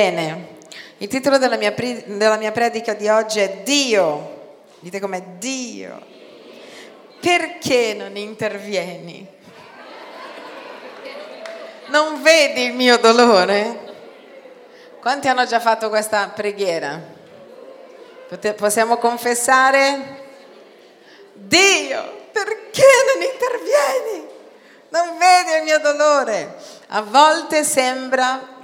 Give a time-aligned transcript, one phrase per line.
[0.00, 0.56] Bene,
[0.96, 4.54] il titolo della mia, della mia predica di oggi è Dio.
[4.78, 6.00] Dite com'è Dio.
[7.20, 9.28] Perché non intervieni?
[11.88, 13.78] Non vedi il mio dolore?
[15.00, 16.98] Quanti hanno già fatto questa preghiera?
[18.56, 20.28] Possiamo confessare?
[21.34, 24.28] Dio, perché non intervieni?
[24.88, 26.56] Non vedi il mio dolore?
[26.88, 28.59] A volte sembra,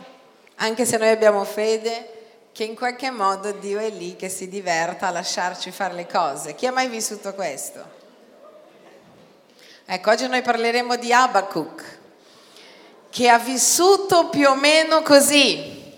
[0.56, 2.14] anche se noi abbiamo fede,
[2.52, 6.54] che in qualche modo Dio è lì che si diverta a lasciarci fare le cose.
[6.54, 7.84] Chi ha mai vissuto questo?
[9.84, 11.98] Ecco, oggi noi parleremo di Abacuc,
[13.10, 15.94] che ha vissuto più o meno così.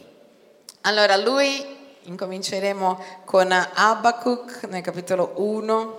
[0.82, 1.64] Allora, lui,
[2.02, 5.98] incominceremo con Abacuc nel capitolo 1,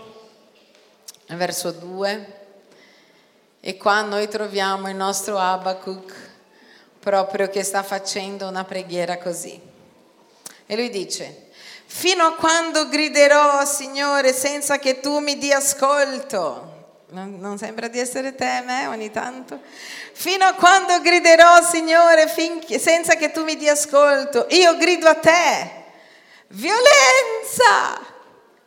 [1.28, 2.38] verso 2,
[3.62, 6.29] e qua noi troviamo il nostro Abacuc
[7.10, 9.60] proprio che sta facendo una preghiera così.
[10.68, 11.48] E lui dice,
[11.88, 16.98] fino a quando griderò, Signore, senza che tu mi dia ascolto?
[17.08, 19.60] Non, non, sembra di essere te, me, ogni tanto?
[20.14, 24.46] Fino a quando griderò, Signore, finché, senza che tu mi dia ascolto?
[24.52, 25.72] Io grido a te,
[26.50, 28.06] violenza,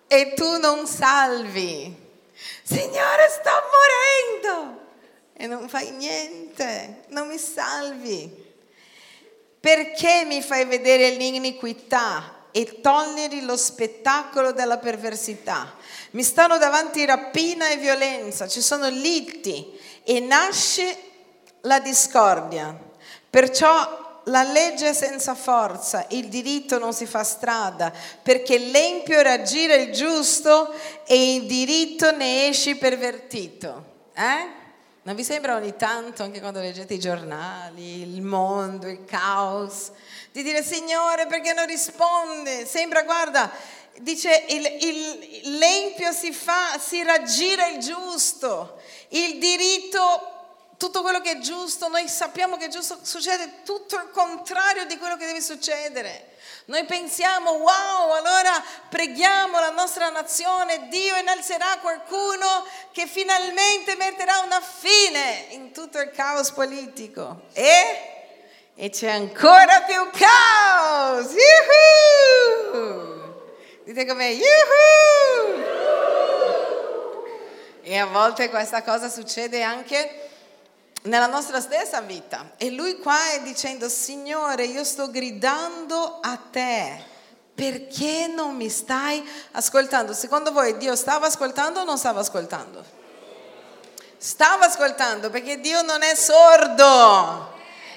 [0.08, 1.96] e tu non salvi.
[2.64, 4.81] Signore, sto morendo
[5.42, 8.30] e non fai niente, non mi salvi.
[9.58, 15.74] Perché mi fai vedere l'iniquità e togliere lo spettacolo della perversità?
[16.12, 20.96] Mi stanno davanti rapina e violenza, ci sono litti e nasce
[21.62, 22.78] la discordia.
[23.28, 29.74] Perciò la legge è senza forza, il diritto non si fa strada, perché l'empio raggira
[29.74, 30.72] il giusto
[31.04, 33.90] e il diritto ne esce pervertito.
[34.14, 34.60] Eh?
[35.04, 39.90] Non vi sembra ogni tanto, anche quando leggete i giornali, il mondo, il caos,
[40.30, 42.64] di dire Signore perché non risponde?
[42.66, 43.50] Sembra, guarda,
[43.98, 50.30] dice il, il, l'empio si fa, si raggira il giusto, il diritto
[50.76, 54.98] tutto quello che è giusto, noi sappiamo che è giusto, succede tutto il contrario di
[54.98, 56.31] quello che deve succedere.
[56.66, 64.60] Noi pensiamo, wow, allora preghiamo la nostra nazione, Dio innalzerà qualcuno che finalmente metterà una
[64.60, 67.46] fine in tutto il caos politico.
[67.52, 71.34] E, e c'è ancora più caos!
[72.70, 73.10] Yuhu!
[73.84, 75.62] Dite come Yuhu!
[77.82, 80.21] E a volte questa cosa succede anche
[81.02, 82.52] nella nostra stessa vita.
[82.56, 87.10] E lui qua è dicendo, Signore, io sto gridando a te.
[87.54, 90.14] Perché non mi stai ascoltando?
[90.14, 92.82] Secondo voi Dio stava ascoltando o non stava ascoltando?
[94.16, 97.51] Stava ascoltando perché Dio non è sordo.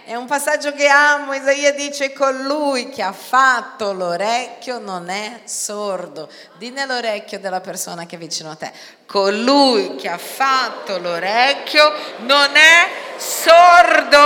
[0.07, 6.29] È un passaggio che amo, Isaia dice colui che ha fatto l'orecchio non è sordo.
[6.59, 8.71] Di nell'orecchio della persona che è vicino a te.
[9.07, 14.19] Colui che ha fatto l'orecchio non è sordo.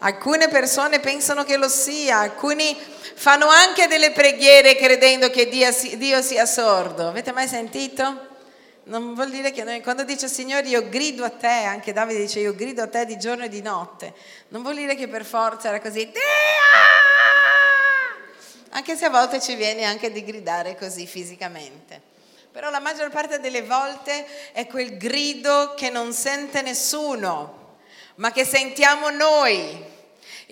[0.00, 2.76] Alcune persone pensano che lo sia, alcuni
[3.14, 7.06] fanno anche delle preghiere credendo che Dio sia sordo.
[7.06, 8.29] Avete mai sentito?
[8.90, 12.40] Non vuol dire che noi, quando dice Signore io grido a te, anche Davide dice
[12.40, 14.12] io grido a te di giorno e di notte,
[14.48, 16.20] non vuol dire che per forza era così, Dio!
[18.70, 22.02] Anche se a volte ci viene anche di gridare così fisicamente.
[22.50, 27.76] Però la maggior parte delle volte è quel grido che non sente nessuno,
[28.16, 29.84] ma che sentiamo noi.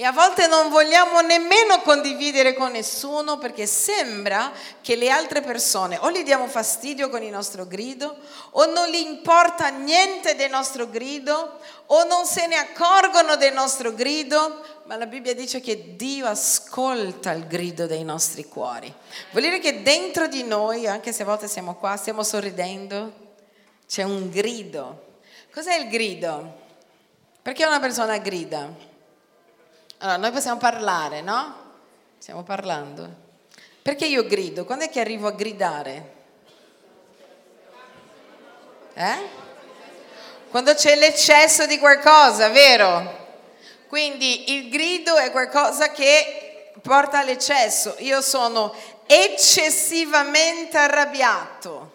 [0.00, 5.98] E a volte non vogliamo nemmeno condividere con nessuno perché sembra che le altre persone
[5.98, 8.16] o gli diamo fastidio con il nostro grido
[8.50, 13.92] o non gli importa niente del nostro grido o non se ne accorgono del nostro
[13.92, 18.94] grido, ma la Bibbia dice che Dio ascolta il grido dei nostri cuori.
[19.32, 23.34] Vuol dire che dentro di noi, anche se a volte siamo qua, stiamo sorridendo,
[23.88, 25.16] c'è un grido.
[25.52, 26.66] Cos'è il grido?
[27.42, 28.87] Perché una persona grida?
[30.00, 31.54] Allora, noi possiamo parlare, no?
[32.18, 33.26] Stiamo parlando.
[33.82, 34.64] Perché io grido?
[34.64, 36.12] Quando è che arrivo a gridare?
[38.94, 39.28] Eh?
[40.50, 43.26] Quando c'è l'eccesso di qualcosa, vero?
[43.88, 47.96] Quindi il grido è qualcosa che porta all'eccesso.
[47.98, 48.72] Io sono
[49.04, 51.92] eccessivamente arrabbiato.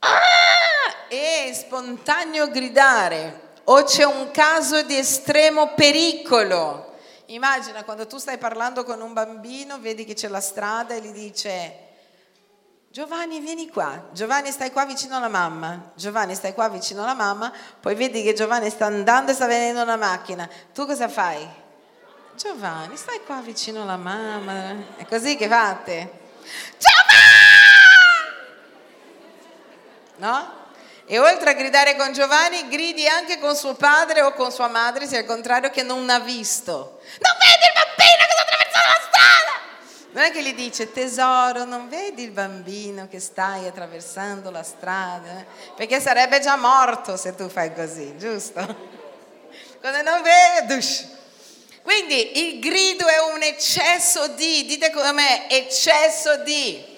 [0.00, 1.06] Ah!
[1.06, 6.92] È spontaneo gridare o c'è un caso di estremo pericolo
[7.26, 11.12] Immagina quando tu stai parlando con un bambino, vedi che c'è la strada e gli
[11.12, 11.84] dice
[12.94, 14.08] Giovanni, vieni qua.
[14.12, 15.90] Giovanni, stai qua vicino alla mamma.
[15.94, 17.52] Giovanni, stai qua vicino alla mamma.
[17.80, 20.48] Poi vedi che Giovanni sta andando e sta venendo una macchina.
[20.72, 21.44] Tu cosa fai?
[22.36, 24.94] Giovanni, stai qua vicino alla mamma.
[24.94, 26.20] È così che fate?
[26.78, 27.24] Giovanni!
[30.18, 30.63] No?
[31.06, 35.06] E oltre a gridare con Giovanni, gridi anche con suo padre o con sua madre,
[35.06, 37.00] se al contrario che non ha visto.
[37.18, 40.12] Non vedi il bambino che sta attraversando la strada?
[40.12, 45.44] Non è che gli dice, tesoro, non vedi il bambino che stai attraversando la strada?
[45.76, 48.92] Perché sarebbe già morto se tu fai così, giusto?
[49.80, 51.12] Quando non vedi,
[51.82, 56.92] quindi il grido è un eccesso di, dite come me, eccesso di.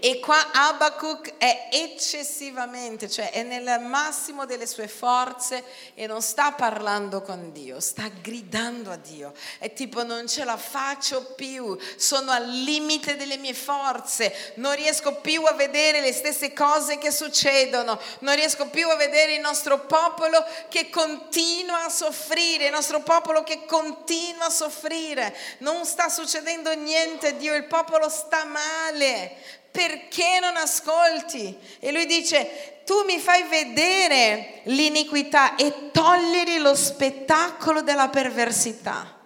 [0.00, 5.64] E qua Abacuc è eccessivamente, cioè è nel massimo delle sue forze
[5.94, 9.32] e non sta parlando con Dio, sta gridando a Dio.
[9.58, 15.16] È tipo non ce la faccio più, sono al limite delle mie forze, non riesco
[15.16, 19.80] più a vedere le stesse cose che succedono, non riesco più a vedere il nostro
[19.80, 25.36] popolo che continua a soffrire, il nostro popolo che continua a soffrire.
[25.58, 31.58] Non sta succedendo niente, Dio, il popolo sta male perché non ascolti?
[31.78, 39.16] E lui dice, tu mi fai vedere l'iniquità e togliere lo spettacolo della perversità.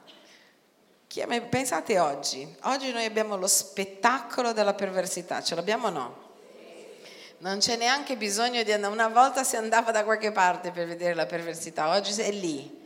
[1.48, 6.20] Pensate oggi, oggi noi abbiamo lo spettacolo della perversità, ce l'abbiamo o no?
[7.38, 11.12] Non c'è neanche bisogno di andare, una volta si andava da qualche parte per vedere
[11.14, 12.81] la perversità, oggi è lì,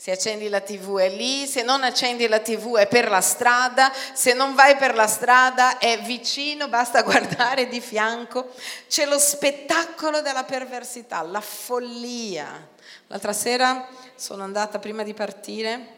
[0.00, 3.92] se accendi la tv è lì, se non accendi la tv è per la strada,
[4.14, 8.50] se non vai per la strada è vicino, basta guardare di fianco.
[8.88, 12.66] C'è lo spettacolo della perversità, la follia.
[13.08, 15.96] L'altra sera sono andata prima di partire,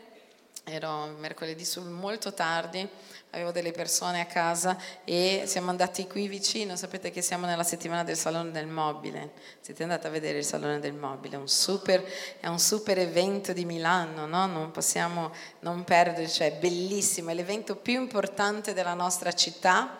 [0.64, 2.88] ero mercoledì molto tardi,
[3.32, 8.04] avevo delle persone a casa e siamo andati qui vicino, sapete che siamo nella settimana
[8.04, 9.30] del Salone del Mobile,
[9.60, 12.04] siete andati a vedere il Salone del Mobile, un super,
[12.40, 14.46] è un super evento di Milano, no?
[14.46, 19.96] non possiamo non perdere, cioè è bellissimo, è l'evento più importante della nostra città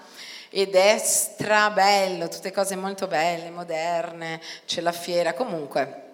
[0.51, 6.12] ed è strabello, tutte cose molto belle, moderne, c'è la fiera, comunque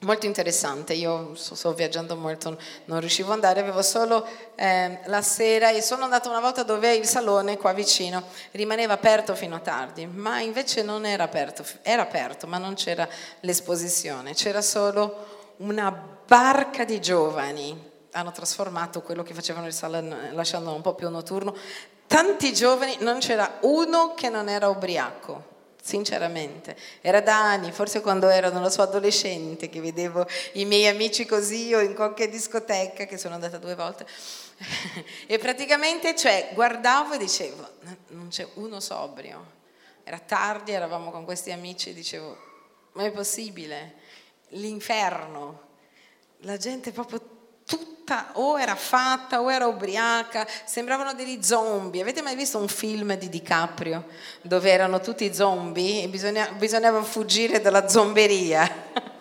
[0.00, 0.94] molto interessante.
[0.94, 6.04] Io sto, viaggiando molto, non riuscivo ad andare, avevo solo eh, la sera e sono
[6.04, 10.82] andata una volta dove il salone qua vicino rimaneva aperto fino a tardi, ma invece
[10.82, 13.08] non era aperto, era aperto, ma non c'era
[13.40, 15.90] l'esposizione, c'era solo una
[16.26, 17.88] barca di giovani.
[18.12, 21.54] Hanno trasformato quello che facevano il salone lasciandolo un po' più notturno.
[22.08, 25.49] Tanti giovani, non c'era uno che non era ubriaco
[25.82, 26.76] sinceramente.
[27.00, 31.26] Era da anni, forse quando ero, non lo so, adolescente, che vedevo i miei amici
[31.26, 34.06] così o in qualche discoteca, che sono andata due volte,
[35.26, 37.68] e praticamente, cioè, guardavo e dicevo,
[38.08, 39.58] non c'è uno sobrio.
[40.04, 42.36] Era tardi, eravamo con questi amici e dicevo,
[42.92, 43.94] ma è possibile?
[44.48, 45.68] L'inferno.
[46.44, 47.39] La gente proprio
[48.10, 52.02] tutta o era fatta o era ubriaca, sembravano degli zombie.
[52.02, 54.06] Avete mai visto un film di DiCaprio
[54.42, 59.08] dove erano tutti zombie e bisogna, bisognava fuggire dalla zomberia?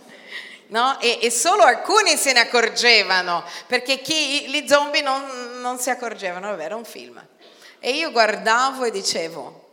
[0.69, 1.00] No?
[1.00, 6.50] E, e, solo alcuni se ne accorgevano, perché chi, gli zombie non, non si accorgevano,
[6.50, 7.19] vabbè, era un film.
[7.79, 9.67] E io guardavo e dicevo,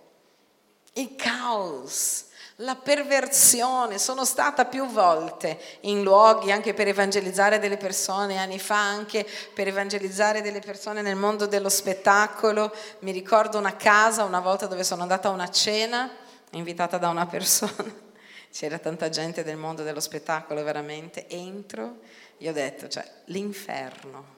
[0.94, 2.25] il caos,
[2.60, 8.78] la perversione, sono stata più volte in luoghi anche per evangelizzare delle persone, anni fa
[8.78, 12.74] anche per evangelizzare delle persone nel mondo dello spettacolo.
[13.00, 16.10] Mi ricordo una casa una volta dove sono andata a una cena,
[16.52, 17.92] invitata da una persona,
[18.50, 21.98] c'era tanta gente del mondo dello spettacolo veramente, entro,
[22.38, 24.34] io ho detto, cioè, l'inferno.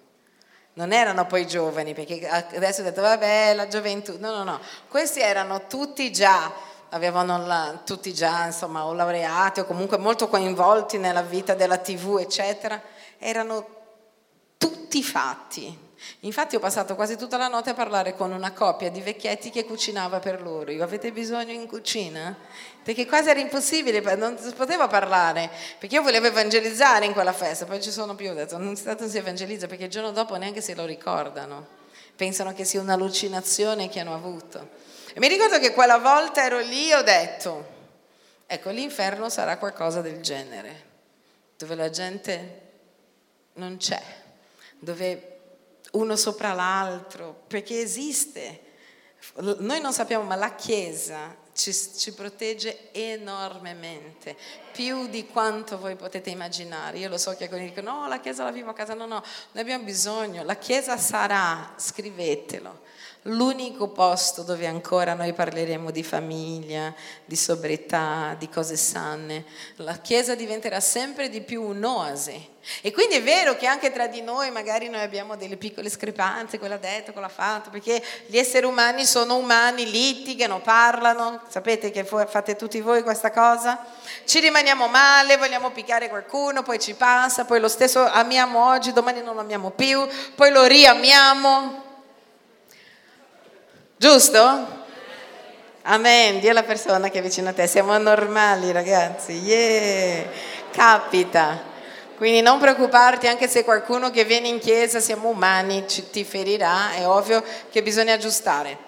[0.74, 4.16] Non erano poi giovani, perché adesso ho detto, vabbè, la gioventù.
[4.18, 6.52] No, no, no, questi erano tutti già
[6.90, 12.18] avevano la, tutti già insomma, o laureati o comunque molto coinvolti nella vita della tv,
[12.20, 12.80] eccetera,
[13.18, 13.76] erano
[14.56, 15.86] tutti fatti.
[16.20, 19.64] Infatti ho passato quasi tutta la notte a parlare con una coppia di vecchietti che
[19.64, 20.70] cucinava per loro.
[20.70, 22.36] Io avete bisogno in cucina?
[22.82, 27.66] Perché quasi era impossibile, non si poteva parlare, perché io volevo evangelizzare in quella festa,
[27.66, 30.74] poi ci sono più, ho detto non si evangelizza perché il giorno dopo neanche se
[30.74, 31.66] lo ricordano,
[32.14, 34.86] pensano che sia un'allucinazione che hanno avuto.
[35.18, 37.66] E mi ricordo che quella volta ero lì e ho detto,
[38.46, 40.84] ecco, l'inferno sarà qualcosa del genere,
[41.56, 42.60] dove la gente
[43.54, 44.00] non c'è,
[44.78, 45.38] dove
[45.90, 48.60] uno sopra l'altro, perché esiste.
[49.38, 54.36] Noi non sappiamo, ma la Chiesa ci, ci, protegge enormemente,
[54.70, 56.98] più di quanto voi potete immaginare.
[56.98, 59.24] Io lo so che alcuni dicono, no, la Chiesa la vivo a casa, no, no,
[59.50, 62.82] noi abbiamo bisogno, la Chiesa sarà, scrivetelo,
[63.28, 66.94] l'unico posto dove ancora noi parleremo di famiglia,
[67.24, 69.44] di sobrietà, di cose sane.
[69.76, 72.56] La Chiesa diventerà sempre di più un'oasi.
[72.82, 76.58] E quindi è vero che anche tra di noi magari noi abbiamo delle piccole discrepanze,
[76.58, 81.90] quella ha detto, quella ha fatto, perché gli esseri umani sono umani, litigano, parlano, sapete
[81.90, 83.86] che fate tutti voi questa cosa?
[84.24, 89.22] Ci rimaniamo male, vogliamo picchiare qualcuno, poi ci passa, poi lo stesso amiamo oggi, domani
[89.22, 91.86] non lo amiamo più, poi lo riamiamo.
[94.00, 94.76] Giusto?
[95.82, 100.24] Amen, Dio la persona che è vicino a te, siamo normali ragazzi, yeah,
[100.70, 101.60] capita.
[102.16, 106.92] Quindi non preoccuparti anche se qualcuno che viene in chiesa, siamo umani, ci, ti ferirà,
[106.92, 108.78] è ovvio che bisogna aggiustare.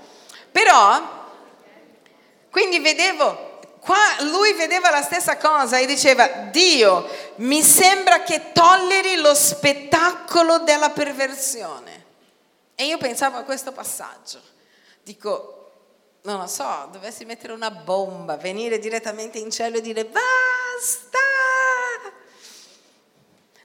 [0.52, 1.26] Però,
[2.48, 9.16] quindi vedevo, qua lui vedeva la stessa cosa e diceva, Dio, mi sembra che tolleri
[9.16, 12.04] lo spettacolo della perversione.
[12.76, 14.58] E io pensavo a questo passaggio
[15.02, 15.61] dico,
[16.23, 21.19] non lo so, dovessi mettere una bomba, venire direttamente in cielo e dire basta.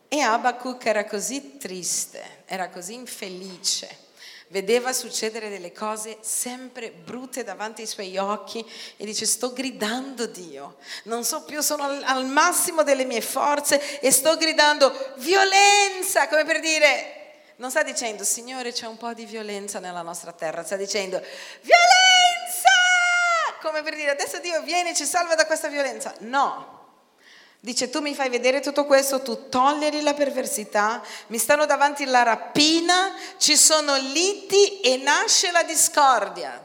[0.07, 4.03] E Abacuc era così triste, era così infelice,
[4.47, 8.65] vedeva succedere delle cose sempre brutte davanti ai suoi occhi
[8.95, 14.11] e dice sto gridando Dio, non so più, sono al, massimo delle mie forze e
[14.11, 17.14] sto gridando violenza, come per dire
[17.57, 21.19] non sta dicendo, Signore, c'è un po' di violenza nella nostra terra, sta dicendo,
[21.61, 22.69] violenza!
[23.61, 26.13] Come per dire, adesso Dio viene e ci salva da questa violenza.
[26.19, 26.73] No.
[27.59, 32.21] Dice, tu mi fai vedere tutto questo, tu tolleri la perversità, mi stanno davanti la
[32.21, 36.61] rapina, ci sono liti e nasce la discordia.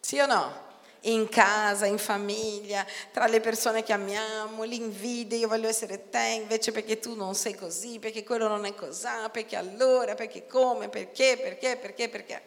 [0.00, 0.63] Sì o no?
[1.04, 6.72] In casa, in famiglia, tra le persone che amiamo, l'invidia, io voglio essere te invece
[6.72, 11.38] perché tu non sei così, perché quello non è così, perché allora, perché come, perché,
[11.40, 12.42] perché, perché, perché.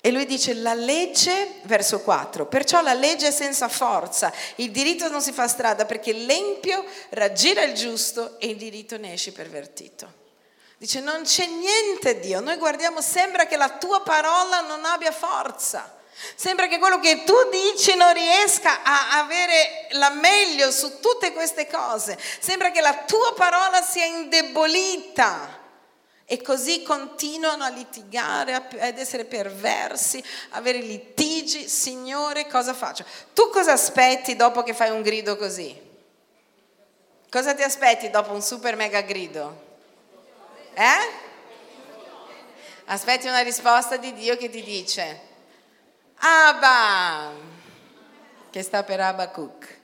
[0.00, 5.08] E lui dice la legge, verso 4, perciò la legge è senza forza, il diritto
[5.08, 10.24] non si fa strada perché l'empio raggira il giusto e il diritto ne esce pervertito.
[10.78, 15.95] Dice non c'è niente Dio, noi guardiamo, sembra che la tua parola non abbia forza.
[16.34, 21.66] Sembra che quello che tu dici non riesca a avere la meglio su tutte queste
[21.66, 22.18] cose.
[22.38, 25.64] Sembra che la tua parola sia indebolita.
[26.28, 31.68] E così continuano a litigare, ad essere perversi, avere litigi.
[31.68, 33.04] Signore, cosa faccio?
[33.32, 35.84] Tu cosa aspetti dopo che fai un grido così?
[37.30, 39.64] Cosa ti aspetti dopo un super mega grido?
[40.74, 41.24] Eh?
[42.86, 45.20] Aspetti una risposta di Dio che ti dice,
[46.18, 47.32] Abba,
[48.50, 49.74] che sta per Abacuc.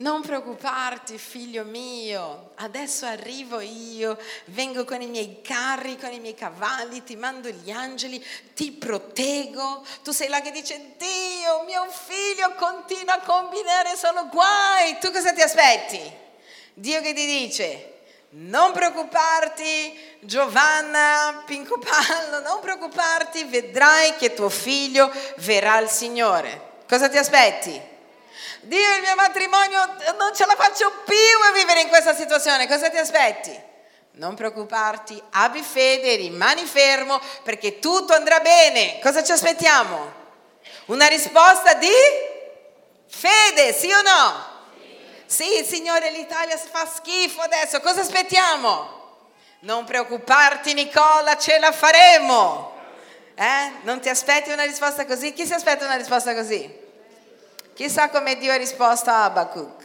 [0.00, 6.36] Non preoccuparti, figlio mio, adesso arrivo io, vengo con i miei carri, con i miei
[6.36, 9.84] cavalli, ti mando gli angeli, ti proteggo.
[10.04, 14.98] Tu sei là che dice, Dio, mio figlio continua a combinare solo guai.
[15.00, 16.00] Tu cosa ti aspetti?
[16.74, 17.97] Dio che ti dice,
[18.30, 26.76] non preoccuparti, Giovanna Pincopallo, non preoccuparti, vedrai che tuo figlio verrà il Signore.
[26.86, 27.80] Cosa ti aspetti?
[28.60, 31.14] Dio, il mio matrimonio non ce la faccio più
[31.48, 32.66] a vivere in questa situazione.
[32.66, 33.66] Cosa ti aspetti?
[34.12, 38.98] Non preoccuparti, abbi fede, rimani fermo perché tutto andrà bene.
[39.00, 40.16] Cosa ci aspettiamo?
[40.86, 41.88] Una risposta di
[43.06, 44.47] fede, sì o no?
[45.28, 48.96] Sì, Signore, l'Italia fa schifo adesso, cosa aspettiamo?
[49.60, 52.72] Non preoccuparti Nicola, ce la faremo.
[53.34, 53.72] Eh?
[53.82, 55.34] Non ti aspetti una risposta così?
[55.34, 56.74] Chi si aspetta una risposta così?
[57.74, 59.84] Chissà come Dio ha risposto a Abacuc.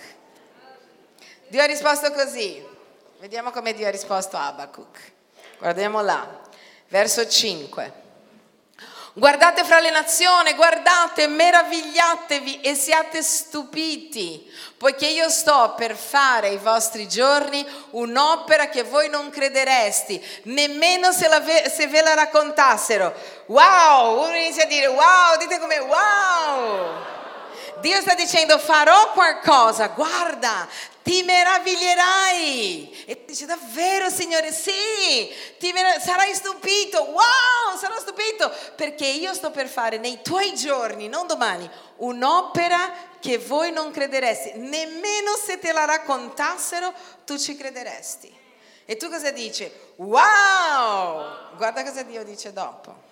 [1.49, 2.65] Dio ha risposto così.
[3.19, 4.97] Vediamo come Dio ha risposto a Abacuc.
[5.59, 6.39] Guardiamo là,
[6.87, 8.02] verso 5.
[9.15, 16.57] Guardate fra le nazioni, guardate, meravigliatevi e siate stupiti, poiché io sto per fare ai
[16.57, 23.13] vostri giorni un'opera che voi non crederesti, nemmeno se, ve, se ve la raccontassero.
[23.45, 27.11] Wow, uno inizia a dire wow, dite come wow.
[27.81, 30.67] Dio sta dicendo farò qualcosa, guarda,
[31.03, 33.03] ti meraviglierai.
[33.05, 34.71] E dice davvero Signore, sì,
[35.73, 41.27] mer- sarai stupito, wow, sarò stupito, perché io sto per fare nei tuoi giorni, non
[41.27, 46.93] domani, un'opera che voi non crederesti, nemmeno se te la raccontassero
[47.25, 48.41] tu ci crederesti.
[48.85, 49.69] E tu cosa dici?
[49.95, 51.55] Wow!
[51.55, 53.11] Guarda cosa Dio dice dopo.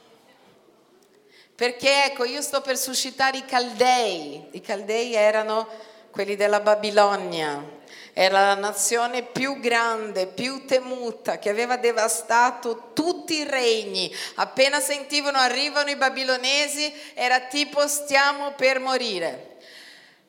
[1.55, 4.48] Perché ecco, io sto per suscitare i Caldei.
[4.51, 5.67] I Caldei erano
[6.12, 7.79] quelli della Babilonia.
[8.13, 14.13] Era la nazione più grande, più temuta, che aveva devastato tutti i regni.
[14.36, 19.50] Appena sentivano arrivano i babilonesi, era tipo stiamo per morire.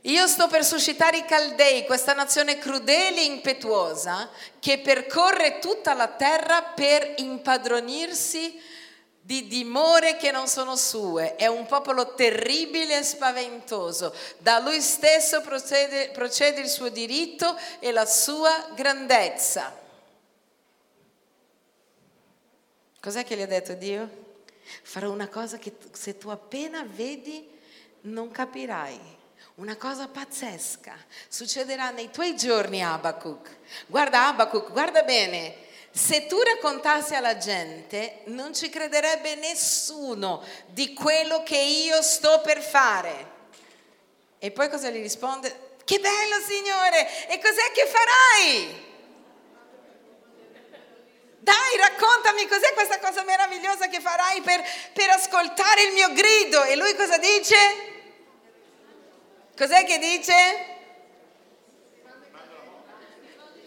[0.07, 6.09] Io sto per suscitare i Caldei, questa nazione crudele e impetuosa che percorre tutta la
[6.09, 8.61] terra per impadronirsi
[9.25, 11.37] di dimore che non sono sue.
[11.37, 14.13] È un popolo terribile e spaventoso.
[14.39, 19.79] Da lui stesso procede, procede il suo diritto e la sua grandezza.
[23.01, 24.21] Cos'è che gli ha detto Dio?
[24.83, 27.49] Farò una cosa che se tu appena vedi
[28.03, 29.21] non capirai.
[29.57, 30.97] Una cosa pazzesca
[31.29, 33.57] succederà nei tuoi giorni, Abacuc.
[33.87, 35.71] Guarda, Abacuc, guarda bene.
[35.95, 42.63] Se tu raccontassi alla gente, non ci crederebbe nessuno di quello che io sto per
[42.63, 43.31] fare.
[44.39, 45.77] E poi cosa gli risponde?
[45.85, 47.29] Che bello, Signore!
[47.29, 48.91] E cos'è che farai?
[51.41, 56.63] Dai, raccontami cos'è questa cosa meravigliosa che farai per, per ascoltare il mio grido.
[56.65, 57.57] E lui cosa dice?
[59.55, 60.72] Cos'è che dice?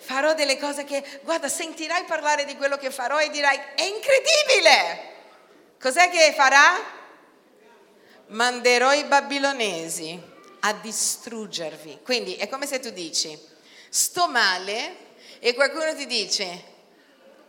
[0.06, 5.14] Farò delle cose che, guarda, sentirai parlare di quello che farò e dirai, è incredibile!
[5.82, 6.76] Cos'è che farà?
[8.28, 10.22] Manderò i babilonesi
[10.60, 12.02] a distruggervi.
[12.04, 13.38] Quindi è come se tu dici,
[13.90, 14.96] sto male
[15.40, 16.64] e qualcuno ti dice,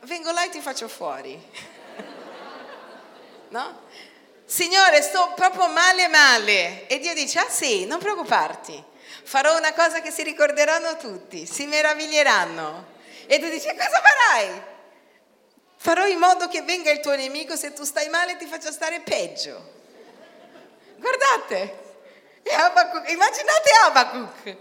[0.00, 1.38] vengo là e ti faccio fuori.
[3.50, 3.80] no?
[4.46, 6.86] Signore, sto proprio male male.
[6.86, 8.94] E Dio dice, ah sì, non preoccuparti
[9.26, 12.95] farò una cosa che si ricorderanno tutti, si meraviglieranno.
[13.26, 14.62] E tu dici, cosa farai?
[15.76, 19.00] Farò in modo che venga il tuo nemico, se tu stai male ti faccio stare
[19.00, 19.75] peggio.
[20.97, 21.85] Guardate,
[22.52, 24.57] Abacuc, immaginate Abacuc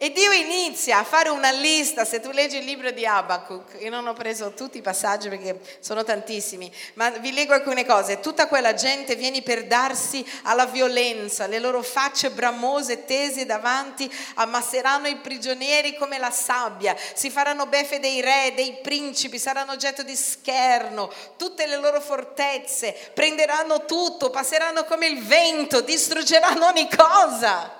[0.00, 3.90] e Dio inizia a fare una lista, se tu leggi il libro di Abacuc, io
[3.90, 8.20] non ho preso tutti i passaggi perché sono tantissimi, ma vi leggo alcune cose.
[8.20, 15.08] Tutta quella gente viene per darsi alla violenza, le loro facce bramose tese davanti ammasseranno
[15.08, 20.14] i prigionieri come la sabbia, si faranno beffe dei re, dei principi, saranno oggetto di
[20.14, 27.74] scherno, tutte le loro fortezze, prenderanno tutto, passeranno come il vento, distruggeranno ogni cosa.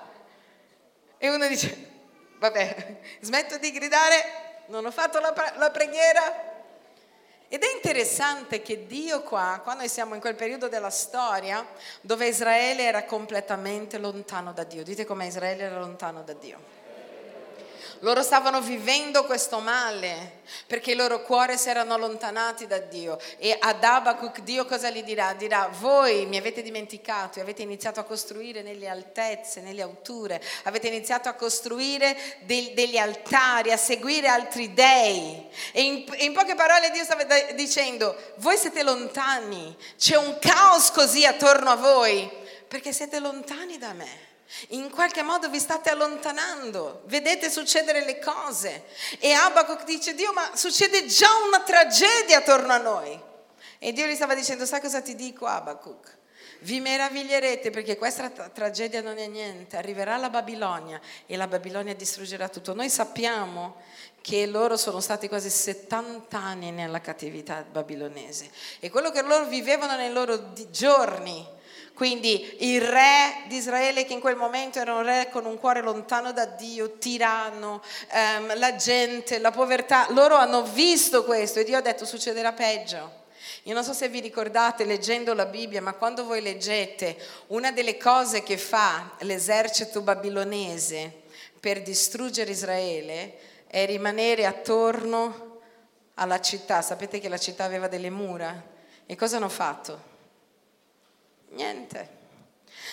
[1.17, 1.88] E uno dice,
[2.39, 6.47] vabbè, smetto di gridare, non ho fatto la, la preghiera.
[7.51, 11.67] Ed è interessante che Dio qua, quando siamo in quel periodo della storia,
[12.03, 16.78] dove Israele era completamente lontano da Dio, dite come Israele era lontano da Dio
[18.01, 23.19] loro stavano vivendo questo male perché i loro cuori si erano allontanati da Dio.
[23.39, 25.35] E ad Abacuc Dio cosa gli dirà?
[25.35, 30.89] Dirà, voi mi avete dimenticato e avete iniziato a costruire nelle altezze, nelle alture, avete
[30.89, 35.47] iniziato a costruire del, degli altari, a seguire altri dei.
[35.73, 41.25] E in, in poche parole Dio stava dicendo, voi siete lontani, c'è un caos così
[41.25, 42.31] attorno a voi
[42.67, 44.28] perché siete lontani da me.
[44.69, 48.85] In qualche modo vi state allontanando, vedete succedere le cose.
[49.19, 53.21] E Abacuc dice, Dio, ma succede già una tragedia attorno a noi.
[53.79, 56.17] E Dio gli stava dicendo, sai cosa ti dico Abacuc?
[56.61, 61.95] Vi meraviglierete perché questa tra- tragedia non è niente, arriverà la Babilonia e la Babilonia
[61.95, 62.75] distruggerà tutto.
[62.75, 63.77] Noi sappiamo
[64.21, 69.95] che loro sono stati quasi 70 anni nella cattività babilonese e quello che loro vivevano
[69.95, 71.47] nei loro giorni
[71.99, 75.81] quindi il re di Israele che in quel momento era un re con un cuore
[75.81, 77.83] lontano da Dio, tiranno,
[78.13, 83.25] ehm, la gente, la povertà, loro hanno visto questo e Dio ha detto succederà peggio.
[83.65, 87.17] Io non so se vi ricordate leggendo la Bibbia, ma quando voi leggete
[87.49, 91.23] una delle cose che fa l'esercito babilonese
[91.59, 95.63] per distruggere Israele è rimanere attorno
[96.15, 96.81] alla città.
[96.81, 98.55] Sapete che la città aveva delle mura?
[99.05, 100.18] E cosa hanno fatto?
[101.51, 102.17] Niente.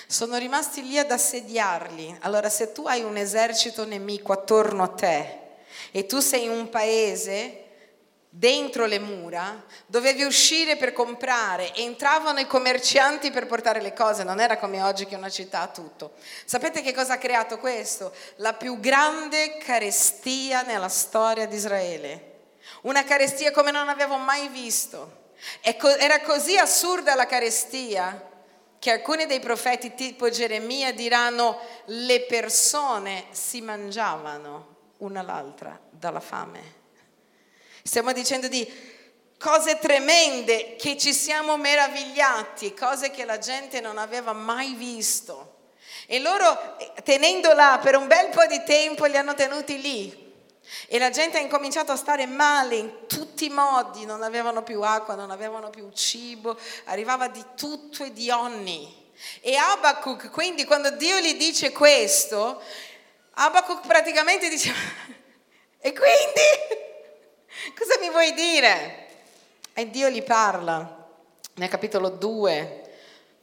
[0.08, 2.18] Sono rimasti lì ad assediarli.
[2.22, 5.40] Allora se tu hai un esercito nemico attorno a te
[5.92, 7.62] e tu sei in un paese
[8.30, 14.42] dentro le mura, dovevi uscire per comprare, entravano i commercianti per portare le cose, non
[14.42, 16.14] era come oggi che una città ha tutto.
[16.44, 18.14] Sapete che cosa ha creato questo?
[18.38, 22.34] La più grande carestia nella storia di Israele.
[22.82, 25.24] Una carestia come non avevo mai visto.
[25.62, 28.34] Era così assurda la carestia
[28.86, 36.62] che alcuni dei profeti tipo Geremia diranno le persone si mangiavano una l'altra dalla fame.
[37.82, 38.72] Stiamo dicendo di
[39.40, 45.72] cose tremende che ci siamo meravigliati, cose che la gente non aveva mai visto.
[46.06, 50.25] E loro, tenendo là per un bel po' di tempo, li hanno tenuti lì.
[50.88, 54.82] E la gente ha incominciato a stare male in tutti i modi, non avevano più
[54.82, 59.04] acqua, non avevano più cibo, arrivava di tutto e di ogni.
[59.42, 62.62] E Abacuc, quindi quando Dio gli dice questo,
[63.34, 64.74] Abacuc praticamente dice,
[65.80, 69.08] e quindi cosa mi vuoi dire?
[69.74, 71.08] E Dio gli parla
[71.56, 72.94] nel capitolo 2,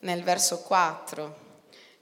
[0.01, 1.37] nel verso 4,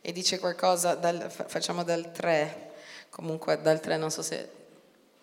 [0.00, 2.72] e dice qualcosa, dal, facciamo dal 3,
[3.10, 4.59] comunque dal 3 non so se,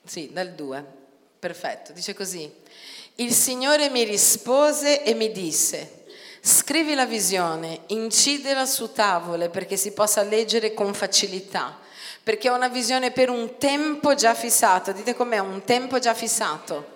[0.07, 0.83] sì, dal 2,
[1.39, 2.51] perfetto, dice così,
[3.15, 5.97] il Signore mi rispose e mi disse,
[6.39, 11.77] Scrivi la visione, incidela su tavole perché si possa leggere con facilità,
[12.23, 14.93] perché è una visione per un tempo già fissato.
[14.93, 16.95] Dite com'è, un tempo già fissato.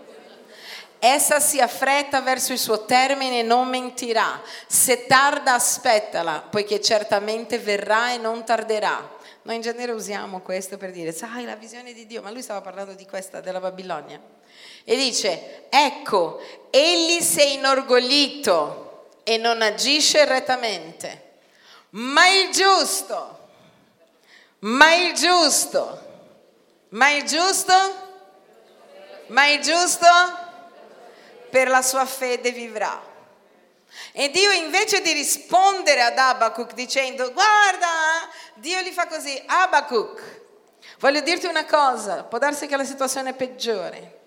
[1.00, 4.42] Essa si affretta verso il suo termine e non mentirà.
[4.68, 9.18] Se tarda, aspettala, poiché certamente verrà e non tarderà.
[9.44, 12.62] Noi in genere usiamo questo per dire, sai, la visione di Dio, ma lui stava
[12.62, 14.22] parlando di questa, della Babilonia.
[14.84, 21.30] E dice, ecco, egli si è inorgoglito e non agisce rettamente.
[21.92, 23.48] Ma il giusto,
[24.60, 26.10] ma il giusto,
[26.90, 27.74] ma il giusto,
[29.28, 30.08] ma il giusto
[31.50, 33.11] per la sua fede vivrà.
[34.14, 37.88] E Dio invece di rispondere ad Abacuc dicendo guarda,
[38.56, 40.42] Dio gli fa così, Abacuc,
[41.00, 44.20] voglio dirti una cosa, può darsi che la situazione peggiore.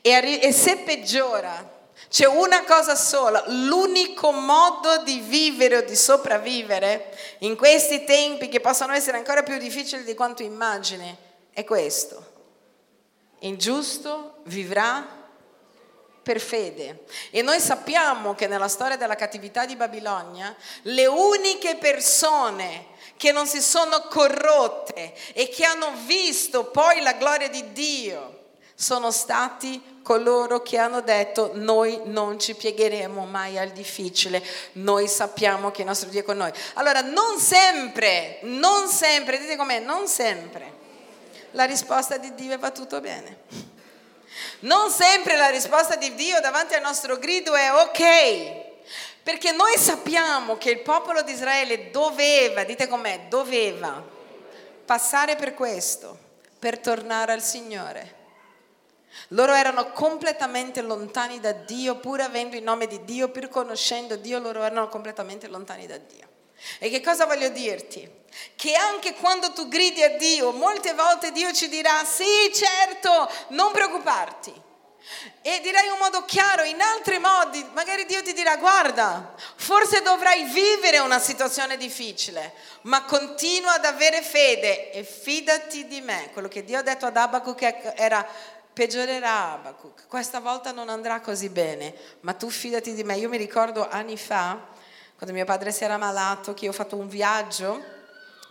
[0.00, 1.72] E, e se peggiora,
[2.08, 8.60] c'è una cosa sola, l'unico modo di vivere o di sopravvivere in questi tempi che
[8.60, 11.16] possono essere ancora più difficili di quanto immagini
[11.52, 12.32] è questo.
[13.40, 15.23] Il giusto vivrà
[16.24, 17.04] per fede.
[17.30, 23.46] E noi sappiamo che nella storia della cattività di Babilonia le uniche persone che non
[23.46, 28.40] si sono corrotte e che hanno visto poi la gloria di Dio
[28.74, 35.70] sono stati coloro che hanno detto noi non ci piegheremo mai al difficile, noi sappiamo
[35.70, 36.50] che il nostro Dio è con noi.
[36.74, 40.82] Allora non sempre, non sempre, dite com'è, non sempre
[41.54, 43.63] la risposta di Dio va tutto bene.
[44.64, 48.82] Non sempre la risposta di Dio davanti al nostro grido è ok,
[49.22, 54.02] perché noi sappiamo che il popolo di Israele doveva, dite com'è, doveva
[54.86, 56.18] passare per questo,
[56.58, 58.22] per tornare al Signore.
[59.28, 64.38] Loro erano completamente lontani da Dio, pur avendo il nome di Dio, pur conoscendo Dio,
[64.38, 66.26] loro erano completamente lontani da Dio.
[66.78, 68.10] E che cosa voglio dirti?
[68.56, 73.72] Che anche quando tu gridi a Dio, molte volte Dio ci dirà, sì, certo, non
[73.72, 74.62] preoccuparti.
[75.42, 80.44] E direi in modo chiaro, in altri modi, magari Dio ti dirà, guarda, forse dovrai
[80.44, 86.30] vivere una situazione difficile, ma continua ad avere fede e fidati di me.
[86.32, 88.26] Quello che Dio ha detto ad Abacuc era
[88.72, 93.16] peggiorerà Abacuc, questa volta non andrà così bene, ma tu fidati di me.
[93.16, 94.58] Io mi ricordo anni fa,
[95.16, 97.93] quando mio padre si era malato, che io ho fatto un viaggio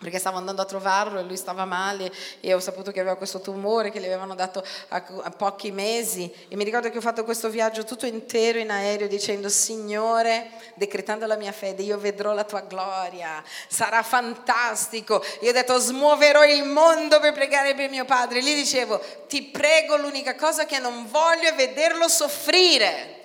[0.03, 2.11] perché stavo andando a trovarlo e lui stava male
[2.41, 5.01] e ho saputo che aveva questo tumore che gli avevano dato a,
[5.35, 9.49] pochi mesi e mi ricordo che ho fatto questo viaggio tutto intero in aereo dicendo
[9.49, 15.23] Signore, decretando la mia fede, io vedrò la tua gloria, sarà fantastico.
[15.41, 18.43] Io ho detto smuoverò il mondo per pregare per mio padre.
[18.43, 23.21] Gli dicevo ti prego, l'unica cosa che non voglio è vederlo soffrire.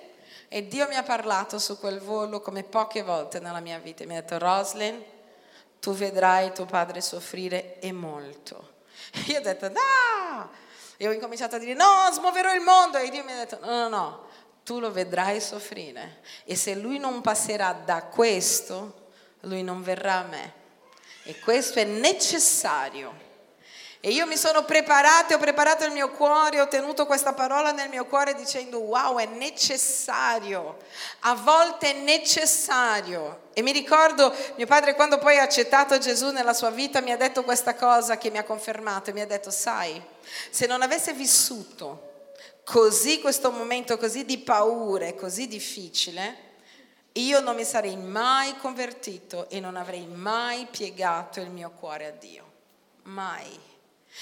[0.47, 4.03] E Dio mi ha parlato su quel volo come poche volte nella mia vita.
[4.05, 5.03] Mi ha detto Roslyn,
[5.79, 8.77] tu vedrai tuo padre soffrire e molto.
[9.27, 10.51] Io ho detto, no!
[10.97, 12.97] E ho incominciato a dire, no, smuoverò il mondo.
[12.97, 14.27] E Dio mi ha detto, no, no, no,
[14.63, 16.21] tu lo vedrai soffrire.
[16.43, 19.11] E se lui non passerà da questo,
[19.41, 20.53] lui non verrà a me.
[21.23, 23.27] E questo è necessario
[24.01, 27.89] e io mi sono preparata, ho preparato il mio cuore, ho tenuto questa parola nel
[27.89, 30.77] mio cuore dicendo wow, è necessario,
[31.21, 33.47] a volte è necessario.
[33.53, 37.17] E mi ricordo mio padre quando poi ha accettato Gesù nella sua vita mi ha
[37.17, 40.01] detto questa cosa che mi ha confermato, mi ha detto sai,
[40.49, 42.29] se non avesse vissuto
[42.63, 46.47] così questo momento così di paura e così difficile,
[47.13, 52.11] io non mi sarei mai convertito e non avrei mai piegato il mio cuore a
[52.11, 52.47] Dio.
[53.03, 53.68] Mai.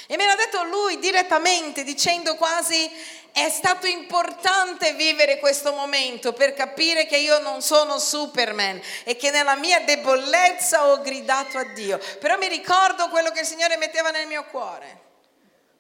[0.08, 2.90] E me l'ha detto lui direttamente, dicendo quasi
[3.32, 9.30] è stato importante vivere questo momento per capire che io non sono Superman e che
[9.30, 12.00] nella mia debolezza ho gridato a Dio.
[12.20, 15.02] Però mi ricordo quello che il Signore metteva nel mio cuore.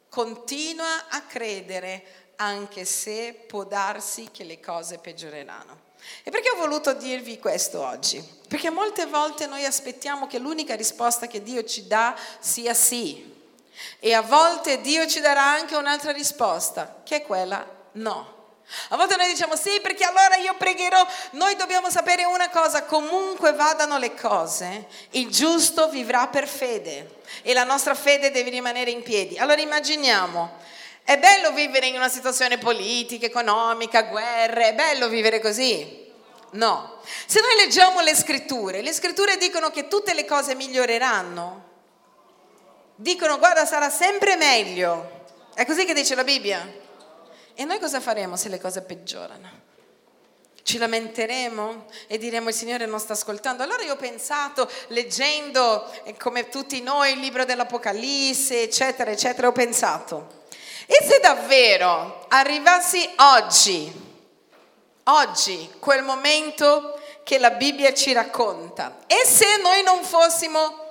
[0.10, 5.86] Continua a credere anche se può darsi che le cose peggioreranno.
[6.24, 8.24] E perché ho voluto dirvi questo oggi?
[8.48, 13.36] Perché molte volte noi aspettiamo che l'unica risposta che Dio ci dà sia sì.
[14.00, 18.36] E a volte Dio ci darà anche un'altra risposta, che è quella no.
[18.90, 23.54] A volte noi diciamo sì perché allora io pregherò, noi dobbiamo sapere una cosa, comunque
[23.54, 29.04] vadano le cose, il giusto vivrà per fede e la nostra fede deve rimanere in
[29.04, 29.38] piedi.
[29.38, 30.58] Allora immaginiamo,
[31.04, 36.06] è bello vivere in una situazione politica, economica, guerre, è bello vivere così?
[36.52, 37.00] No.
[37.26, 41.64] Se noi leggiamo le scritture, le scritture dicono che tutte le cose miglioreranno.
[43.00, 45.26] Dicono guarda sarà sempre meglio.
[45.54, 46.68] È così che dice la Bibbia.
[47.54, 49.66] E noi cosa faremo se le cose peggiorano?
[50.64, 53.62] Ci lamenteremo e diremo il Signore non sta ascoltando.
[53.62, 59.52] Allora io ho pensato, leggendo eh, come tutti noi il libro dell'Apocalisse, eccetera, eccetera, ho
[59.52, 60.46] pensato,
[60.88, 63.92] e se davvero arrivassi oggi,
[65.04, 70.87] oggi, quel momento che la Bibbia ci racconta, e se noi non fossimo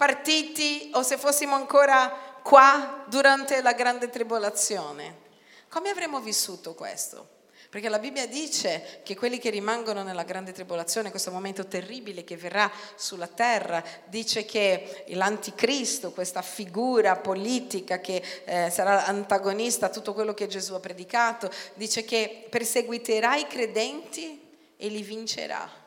[0.00, 5.28] partiti o se fossimo ancora qua durante la grande tribolazione,
[5.68, 7.28] come avremmo vissuto questo?
[7.68, 12.38] Perché la Bibbia dice che quelli che rimangono nella grande tribolazione, questo momento terribile che
[12.38, 20.14] verrà sulla terra, dice che l'anticristo, questa figura politica che eh, sarà antagonista a tutto
[20.14, 24.40] quello che Gesù ha predicato, dice che perseguiterà i credenti
[24.78, 25.79] e li vincerà.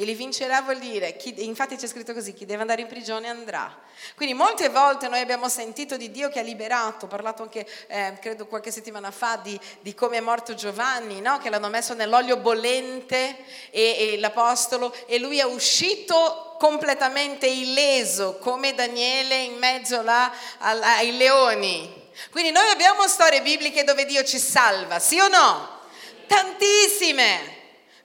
[0.00, 3.28] E li vincerà vuol dire, chi, infatti c'è scritto così, chi deve andare in prigione
[3.28, 3.78] andrà.
[4.14, 8.16] Quindi molte volte noi abbiamo sentito di Dio che ha liberato, ho parlato anche, eh,
[8.18, 11.36] credo qualche settimana fa, di, di come è morto Giovanni, no?
[11.36, 18.72] che l'hanno messo nell'olio bollente e, e l'Apostolo e lui è uscito completamente illeso come
[18.72, 22.08] Daniele in mezzo là ai leoni.
[22.30, 25.80] Quindi noi abbiamo storie bibliche dove Dio ci salva, sì o no?
[26.26, 27.58] Tantissime.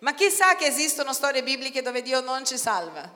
[0.05, 3.11] Ma chissà che esistono storie bibliche dove Dio non ci salva.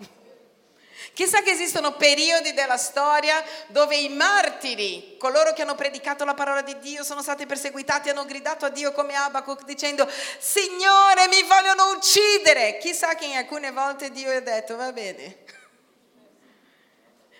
[1.13, 6.63] Chissà che esistono periodi della storia dove i martiri, coloro che hanno predicato la parola
[6.63, 11.91] di Dio, sono stati perseguitati, hanno gridato a Dio come Abacuc dicendo Signore mi vogliono
[11.91, 12.79] uccidere.
[12.79, 15.43] Chissà che in alcune volte Dio ha detto va bene.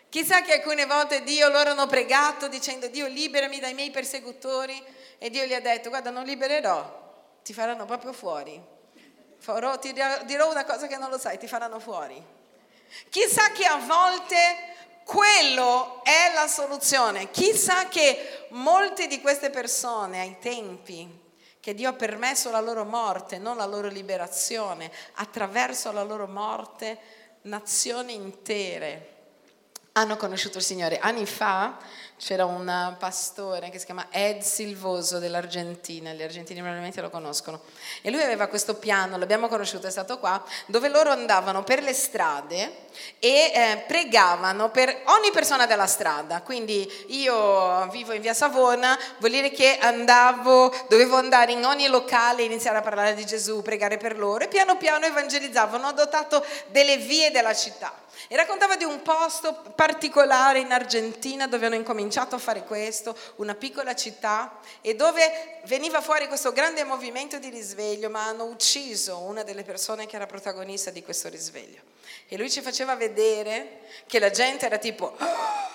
[0.10, 4.80] Chissà che alcune volte Dio loro hanno pregato dicendo Dio liberami dai miei persecutori
[5.18, 8.78] e Dio gli ha detto guarda non libererò, ti faranno proprio fuori.
[9.40, 9.94] Farò, ti
[10.26, 12.22] dirò una cosa che non lo sai, ti faranno fuori.
[13.10, 14.36] Chissà che a volte
[15.04, 17.32] quello è la soluzione.
[17.32, 21.28] Chissà che molte di queste persone ai tempi
[21.60, 26.98] che Dio ha permesso la loro morte, non la loro liberazione, attraverso la loro morte
[27.42, 29.18] nazioni intere
[30.00, 31.00] hanno conosciuto il Signore.
[31.00, 31.78] Anni fa
[32.20, 37.62] c'era un pastore che si chiama Ed Silvoso dell'Argentina, gli argentini probabilmente lo conoscono,
[38.02, 41.94] e lui aveva questo piano, l'abbiamo conosciuto, è stato qua, dove loro andavano per le
[41.94, 42.88] strade
[43.20, 46.42] e eh, pregavano per ogni persona della strada.
[46.42, 52.44] Quindi io vivo in via Savona, vuol dire che andavo, dovevo andare in ogni locale,
[52.44, 56.98] iniziare a parlare di Gesù, pregare per loro e piano piano evangelizzavano, ho dotato delle
[56.98, 58.08] vie della città.
[58.28, 63.56] E raccontava di un posto particolare in Argentina dove hanno incominciato a fare questo, una
[63.56, 69.44] piccola città, e dove veniva fuori questo grande movimento di risveglio, ma hanno ucciso una
[69.44, 71.82] delle persone che era protagonista di questo risveglio.
[72.28, 75.72] E lui ci faceva vedere che la gente era tipo, ah!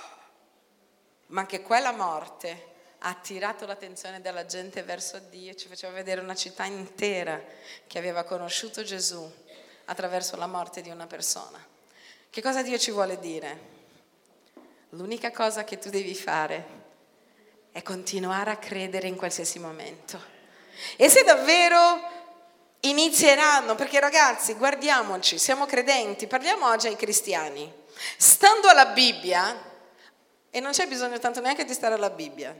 [1.29, 6.35] ma che quella morte ha attirato l'attenzione della gente verso Dio, ci faceva vedere una
[6.35, 7.43] città intera
[7.87, 9.31] che aveva conosciuto Gesù
[9.87, 11.73] attraverso la morte di una persona.
[12.35, 13.59] Che cosa Dio ci vuole dire?
[14.89, 16.67] L'unica cosa che tu devi fare
[17.71, 20.21] è continuare a credere in qualsiasi momento.
[20.97, 22.01] E se davvero
[22.81, 27.73] inizieranno, perché ragazzi, guardiamoci, siamo credenti, parliamo oggi ai cristiani,
[28.17, 29.57] stando alla Bibbia,
[30.51, 32.53] e non c'è bisogno tanto neanche di stare alla Bibbia,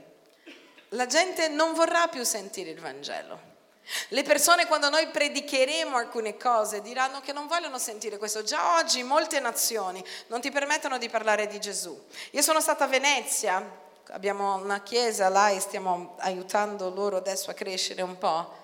[0.91, 3.54] la gente non vorrà più sentire il Vangelo.
[4.09, 8.43] Le persone quando noi predicheremo alcune cose diranno che non vogliono sentire questo.
[8.43, 11.99] Già oggi molte nazioni non ti permettono di parlare di Gesù.
[12.31, 13.63] Io sono stata a Venezia,
[14.09, 18.63] abbiamo una chiesa là e stiamo aiutando loro adesso a crescere un po'.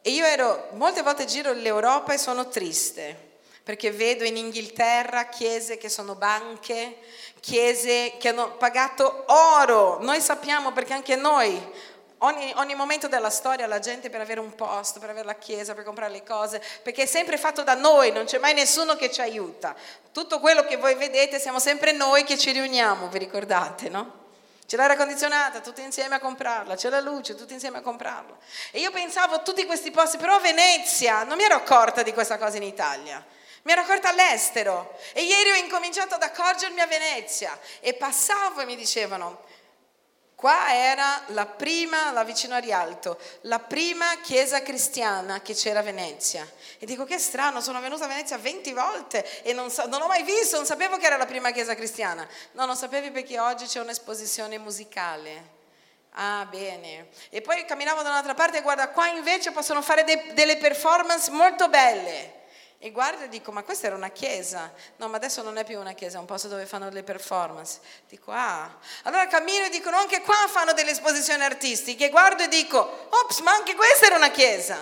[0.00, 3.32] E io ero, molte volte giro l'Europa e sono triste
[3.64, 6.98] perché vedo in Inghilterra chiese che sono banche,
[7.40, 10.02] chiese che hanno pagato oro.
[10.02, 11.58] Noi sappiamo perché anche noi
[12.18, 15.74] Ogni, ogni, momento della storia la gente per avere un posto, per avere la chiesa,
[15.74, 19.10] per comprare le cose, perché è sempre fatto da noi, non c'è mai nessuno che
[19.10, 19.74] ci aiuta.
[20.12, 24.22] Tutto quello che voi vedete siamo sempre noi che ci riuniamo, vi ricordate, no?
[24.66, 28.34] C'è l'aria condizionata, tutti insieme a comprarla, c'è la luce, tutti insieme a comprarla.
[28.70, 32.14] E io pensavo a tutti questi posti, però a Venezia, non mi ero accorta di
[32.14, 33.22] questa cosa in Italia.
[33.64, 38.64] Mi ero accorta all'estero e ieri ho incominciato ad accorgermi a Venezia e passavo e
[38.64, 39.42] mi dicevano,
[40.44, 45.82] Qua era la prima, là vicino a Rialto, la prima chiesa cristiana che c'era a
[45.82, 46.46] Venezia.
[46.78, 50.06] E dico che strano, sono venuta a Venezia 20 volte e non, so, non ho
[50.06, 52.28] mai visto, non sapevo che era la prima chiesa cristiana.
[52.52, 55.52] No, non sapevi perché oggi c'è un'esposizione musicale.
[56.16, 57.08] Ah, bene.
[57.30, 61.30] E poi camminavo da un'altra parte e guarda, qua invece possono fare de- delle performance
[61.30, 62.42] molto belle.
[62.84, 64.70] E guardo e dico, ma questa era una chiesa.
[64.96, 67.80] No, ma adesso non è più una chiesa, è un posto dove fanno le performance.
[68.10, 68.76] Dico, ah.
[69.04, 72.10] Allora cammino e dico, no, anche qua fanno delle esposizioni artistiche.
[72.10, 74.76] Guardo e dico, ops, ma anche questa era una chiesa.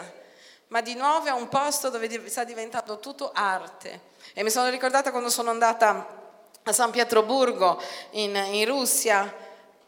[0.67, 4.01] Ma di nuovo è un posto dove sta diventando tutto arte.
[4.35, 9.33] E mi sono ricordata quando sono andata a San Pietroburgo in, in Russia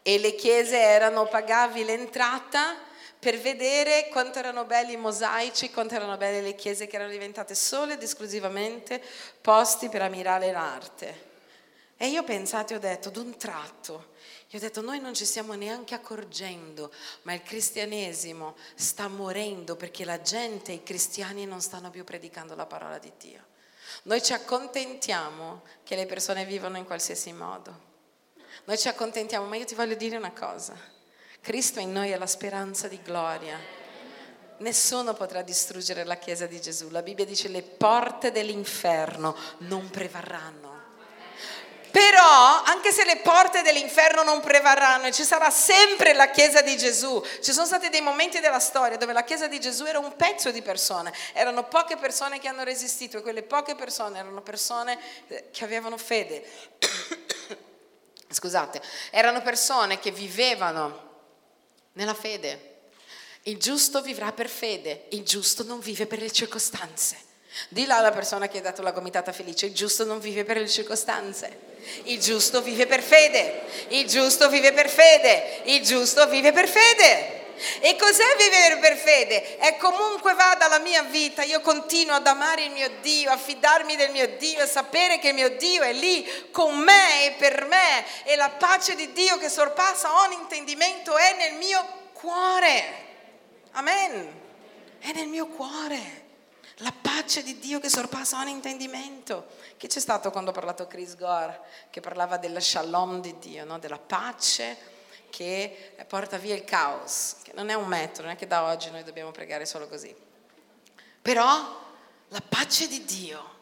[0.01, 2.77] e le chiese erano, pagavi l'entrata
[3.25, 7.55] per vedere quanto erano belli i mosaici, quanto erano belle le chiese che erano diventate
[7.55, 9.01] solo ed esclusivamente
[9.41, 11.23] posti per ammirare l'arte.
[11.97, 14.11] E io ho pensato e ho detto, d'un tratto,
[14.49, 20.05] io ho detto, noi non ci stiamo neanche accorgendo, ma il cristianesimo sta morendo perché
[20.05, 23.43] la gente, i cristiani non stanno più predicando la parola di Dio.
[24.03, 27.93] Noi ci accontentiamo che le persone vivono in qualsiasi modo.
[28.65, 30.93] Noi ci accontentiamo, ma io ti voglio dire una cosa.
[31.45, 33.55] Cristo in noi è la speranza di gloria.
[34.57, 36.89] Nessuno potrà distruggere la Chiesa di Gesù.
[36.89, 40.73] La Bibbia dice le porte dell'inferno non prevarranno.
[41.91, 47.23] Però, anche se le porte dell'inferno non prevarranno ci sarà sempre la Chiesa di Gesù,
[47.43, 50.49] ci sono stati dei momenti della storia dove la Chiesa di Gesù era un pezzo
[50.49, 55.49] di persone, erano poche persone che hanno resistito e quelle poche persone erano persone eh,
[55.51, 56.43] che avevano fede.
[58.33, 58.81] Scusate,
[59.11, 61.04] erano persone che vivevano
[61.95, 62.73] nella fede.
[63.43, 67.17] Il giusto vivrà per fede, il giusto non vive per le circostanze.
[67.69, 70.57] Di là alla persona che ha dato la gomitata felice, il giusto non vive per
[70.57, 71.73] le circostanze.
[72.03, 77.44] Il giusto vive per fede, il giusto vive per fede, il giusto vive per fede.
[77.79, 79.57] E cos'è vivere per fede?
[79.57, 83.95] È comunque vada la mia vita, io continuo ad amare il mio Dio, a fidarmi
[83.95, 87.65] del mio Dio, a sapere che il mio Dio è lì con me e per
[87.65, 93.03] me e la pace di Dio che sorpassa ogni intendimento è nel mio cuore.
[93.71, 94.41] Amen.
[94.99, 96.23] È nel mio cuore.
[96.79, 99.47] La pace di Dio che sorpassa ogni intendimento.
[99.77, 103.79] Chi c'è stato quando ha parlato Chris Gore, che parlava della shalom di Dio, no?
[103.79, 104.93] della pace?
[105.35, 108.89] Che porta via il caos, che non è un metodo, non è che da oggi
[108.89, 110.15] noi dobbiamo pregare solo così.
[111.21, 111.83] Però
[112.29, 113.54] la pace di Dio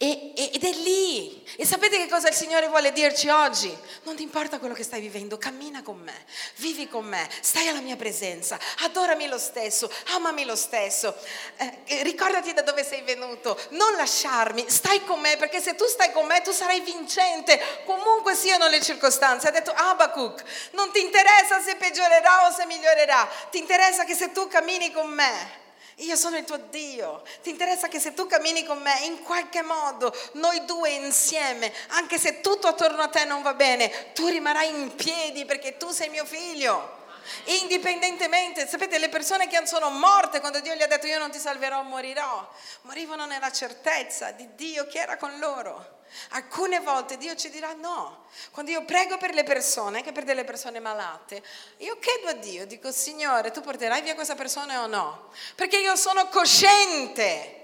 [0.00, 1.44] e, ed è lì.
[1.56, 3.76] E sapete che cosa il Signore vuole dirci oggi?
[4.04, 6.14] Non ti importa quello che stai vivendo, cammina con me,
[6.56, 11.16] vivi con me, stai alla mia presenza, adorami lo stesso, amami lo stesso,
[11.56, 16.12] eh, ricordati da dove sei venuto, non lasciarmi, stai con me perché se tu stai
[16.12, 19.48] con me tu sarai vincente, comunque siano le circostanze.
[19.48, 24.30] Ha detto Abacuc, non ti interessa se peggiorerà o se migliorerà, ti interessa che se
[24.30, 25.66] tu cammini con me
[25.98, 27.22] io sono il tuo Dio.
[27.42, 32.18] Ti interessa che se tu cammini con me, in qualche modo, noi due insieme, anche
[32.18, 36.08] se tutto attorno a te non va bene, tu rimarrai in piedi perché tu sei
[36.08, 36.97] mio figlio.
[37.44, 41.38] Indipendentemente, sapete, le persone che sono morte quando Dio gli ha detto io non ti
[41.38, 42.48] salverò, morirò,
[42.82, 45.96] morivano nella certezza di Dio che era con loro.
[46.30, 48.26] Alcune volte Dio ci dirà no.
[48.50, 51.42] Quando io prego per le persone, anche per delle persone malate,
[51.78, 55.30] io chiedo a Dio, dico Signore, tu porterai via questa persona o no?
[55.54, 57.54] Perché io sono cosciente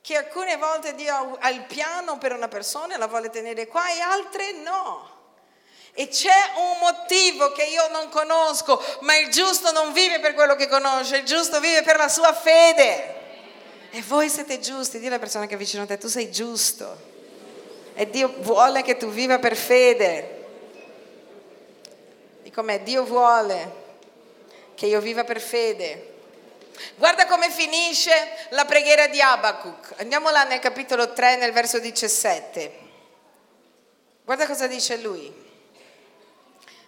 [0.00, 3.90] che alcune volte Dio ha il piano per una persona e la vuole tenere qua
[3.92, 5.15] e altre no.
[5.98, 10.54] E c'è un motivo che io non conosco, ma il giusto non vive per quello
[10.54, 13.14] che conosce, il giusto vive per la sua fede.
[13.92, 17.14] E voi siete giusti, dì alla persona che è vicino a te, tu sei giusto.
[17.94, 20.44] E Dio vuole che tu viva per fede.
[22.42, 23.84] Dico me, Dio vuole
[24.74, 26.12] che io viva per fede.
[26.96, 28.12] Guarda come finisce
[28.50, 29.94] la preghiera di Abacuc.
[29.96, 32.84] Andiamo là nel capitolo 3, nel verso 17.
[34.26, 35.44] Guarda cosa dice lui.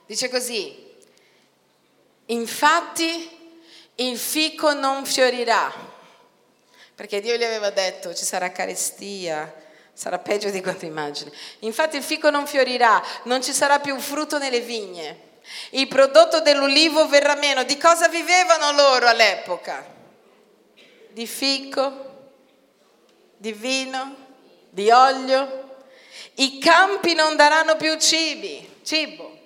[0.08, 0.74] Dice così,
[2.26, 3.30] infatti
[3.96, 5.70] il fico non fiorirà,
[6.94, 9.66] perché Dio gli aveva detto ci sarà carestia,
[9.98, 11.28] Sarà peggio di quanto immagini.
[11.60, 15.22] Infatti il fico non fiorirà, non ci sarà più frutto nelle vigne.
[15.70, 17.64] Il prodotto dell'ulivo verrà meno.
[17.64, 19.84] Di cosa vivevano loro all'epoca?
[21.08, 22.30] Di fico,
[23.36, 24.14] di vino,
[24.70, 25.82] di olio.
[26.34, 29.37] I campi non daranno più cibi, cibo.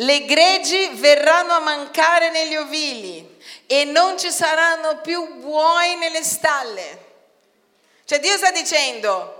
[0.00, 3.36] Le greggi verranno a mancare negli ovili
[3.66, 7.06] e non ci saranno più buoi nelle stalle.
[8.04, 9.34] Cioè Dio sta dicendo,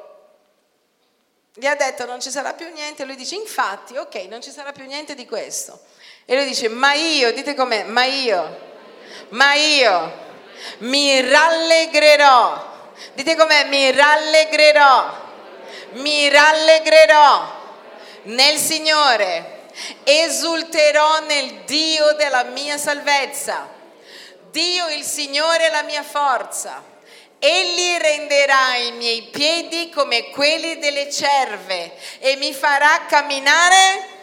[1.55, 4.73] gli ha detto non ci sarà più niente, lui dice infatti, ok, non ci sarà
[4.73, 5.81] più niente di questo.
[6.25, 8.59] E lui dice, ma io, dite com'è, ma io,
[9.29, 10.13] ma io
[10.79, 12.67] mi rallegrerò.
[13.15, 15.27] Dite com'è, mi rallegrerò,
[15.93, 17.57] mi rallegrerò
[18.25, 19.58] nel Signore,
[20.05, 23.69] esulterò nel Dio della mia salvezza.
[24.51, 26.83] Dio il Signore è la mia forza.
[27.39, 34.17] Egli renderà i miei piedi come quelli delle cerve e mi farà camminare.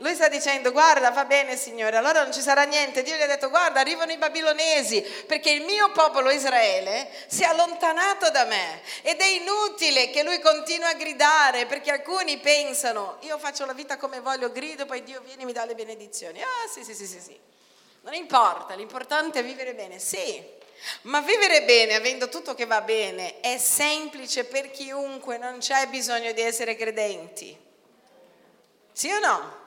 [0.00, 3.02] Lui sta dicendo, guarda, va bene Signore, allora non ci sarà niente.
[3.02, 7.46] Dio gli ha detto, guarda, arrivano i babilonesi, perché il mio popolo Israele si è
[7.46, 8.80] allontanato da me.
[9.02, 13.98] Ed è inutile che lui continui a gridare, perché alcuni pensano, io faccio la vita
[13.98, 16.40] come voglio, grido, poi Dio viene e mi dà le benedizioni.
[16.40, 17.38] Ah, sì, sì, sì, sì, sì.
[18.00, 20.42] Non importa, l'importante è vivere bene, sì,
[21.02, 26.32] ma vivere bene, avendo tutto che va bene, è semplice per chiunque, non c'è bisogno
[26.32, 27.54] di essere credenti.
[28.92, 29.59] Sì o no?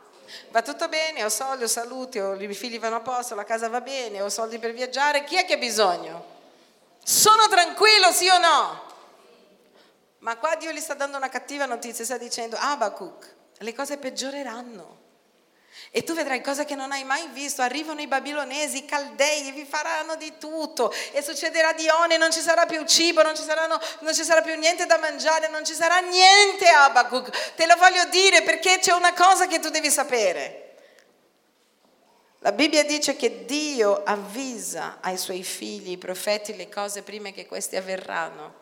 [0.50, 3.70] Va tutto bene, ho soldi, ho salute, ho, i figli vanno a posto, la casa
[3.70, 6.26] va bene, ho soldi per viaggiare, chi è che ha bisogno?
[7.04, 8.82] Sono tranquillo, sì o no?
[10.20, 15.02] Ma qua Dio gli sta dando una cattiva notizia, sta dicendo, Abacuc, le cose peggioreranno.
[15.92, 17.62] E tu vedrai cose che non hai mai visto.
[17.62, 20.94] Arrivano i babilonesi, i caldei, vi faranno di tutto.
[21.12, 24.42] E succederà di ogni, non ci sarà più cibo, non ci, saranno, non ci sarà
[24.42, 27.54] più niente da mangiare, non ci sarà niente, Abacuc.
[27.56, 30.64] Te lo voglio dire perché c'è una cosa che tu devi sapere.
[32.40, 37.46] La Bibbia dice che Dio avvisa ai suoi figli, i profeti, le cose prima che
[37.46, 38.56] queste avverranno.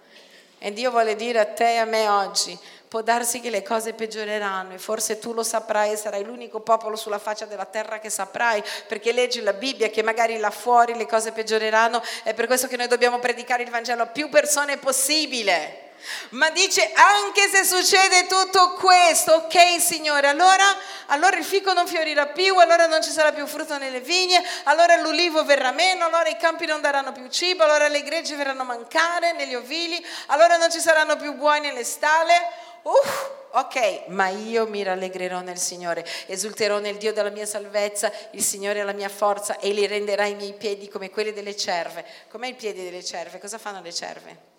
[0.59, 2.55] E Dio vuole dire a te e a me oggi,
[2.91, 6.97] può darsi che le cose peggioreranno e forse tu lo saprai e sarai l'unico popolo
[6.97, 11.05] sulla faccia della terra che saprai, perché leggi la Bibbia che magari là fuori le
[11.05, 15.91] cose peggioreranno, è per questo che noi dobbiamo predicare il Vangelo a più persone possibile.
[16.31, 20.65] Ma dice anche se succede tutto questo, ok Signore, allora,
[21.05, 24.97] allora, il fico non fiorirà più, allora non ci sarà più frutto nelle vigne, allora
[24.97, 28.65] l'ulivo verrà meno, allora i campi non daranno più cibo, allora le greggi verranno a
[28.65, 32.69] mancare negli ovili, allora non ci saranno più buoi nelle stalle.
[32.84, 38.43] Uff, ok, ma io mi rallegrerò nel Signore, esulterò nel Dio della mia salvezza, il
[38.43, 42.05] Signore è la mia forza e li renderà i miei piedi come quelli delle cerve.
[42.29, 43.39] Com'è i piedi delle cerve?
[43.39, 44.49] Cosa fanno le cerve?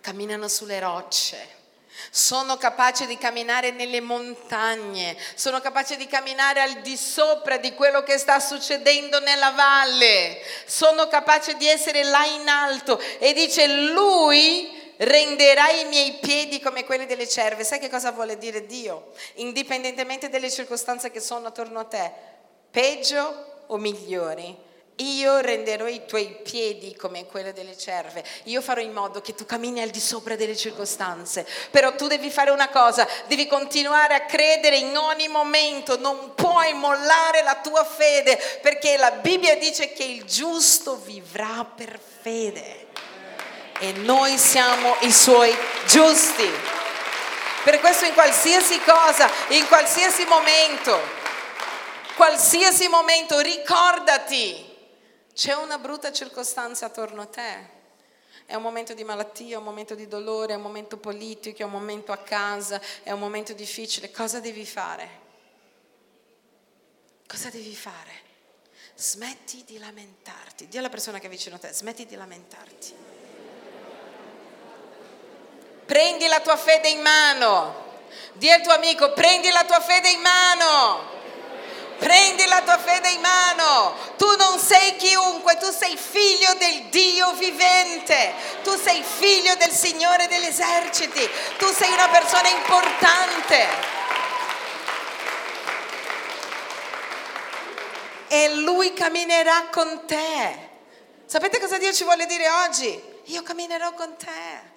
[0.00, 1.56] camminano sulle rocce.
[2.10, 8.04] Sono capace di camminare nelle montagne, sono capace di camminare al di sopra di quello
[8.04, 14.77] che sta succedendo nella valle, sono capace di essere là in alto e dice lui
[14.98, 17.64] renderà i miei piedi come quelli delle cerve.
[17.64, 19.12] Sai che cosa vuole dire Dio?
[19.34, 22.12] Indipendentemente dalle circostanze che sono attorno a te,
[22.70, 24.66] peggio o migliori,
[24.98, 28.24] io renderò i tuoi piedi come quelli delle cerve.
[28.44, 31.46] Io farò in modo che tu cammini al di sopra delle circostanze.
[31.70, 36.72] Però tu devi fare una cosa, devi continuare a credere in ogni momento, non puoi
[36.72, 42.77] mollare la tua fede, perché la Bibbia dice che il giusto vivrà per fede.
[43.80, 45.56] E noi siamo i suoi
[45.86, 46.48] giusti.
[47.62, 50.98] Per questo in qualsiasi cosa, in qualsiasi momento,
[52.16, 54.66] qualsiasi momento, ricordati
[55.32, 57.76] c'è una brutta circostanza attorno a te.
[58.46, 61.64] È un momento di malattia, è un momento di dolore, è un momento politico, è
[61.64, 64.10] un momento a casa, è un momento difficile.
[64.10, 65.08] Cosa devi fare?
[67.28, 68.26] Cosa devi fare?
[68.96, 70.66] Smetti di lamentarti.
[70.66, 73.17] Dì alla persona che è vicino a te, smetti di lamentarti.
[75.88, 77.86] Prendi la tua fede in mano.
[78.34, 81.16] Dì al tuo amico, prendi la tua fede in mano.
[81.98, 83.96] Prendi la tua fede in mano.
[84.18, 88.34] Tu non sei chiunque, tu sei figlio del Dio vivente.
[88.62, 91.26] Tu sei figlio del Signore degli eserciti.
[91.56, 93.66] Tu sei una persona importante.
[98.28, 100.68] E Lui camminerà con te.
[101.24, 103.02] Sapete cosa Dio ci vuole dire oggi?
[103.24, 104.76] Io camminerò con te.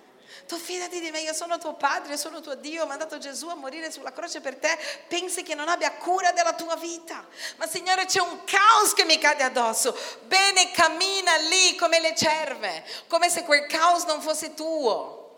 [0.52, 3.56] Tu fidati di me, io sono tuo padre, sono tuo Dio, ho mandato Gesù a
[3.56, 4.78] morire sulla croce per te.
[5.08, 7.26] Pensi che non abbia cura della tua vita.
[7.56, 9.98] Ma Signore c'è un caos che mi cade addosso.
[10.24, 15.38] Bene, cammina lì come le cerve, come se quel caos non fosse tuo.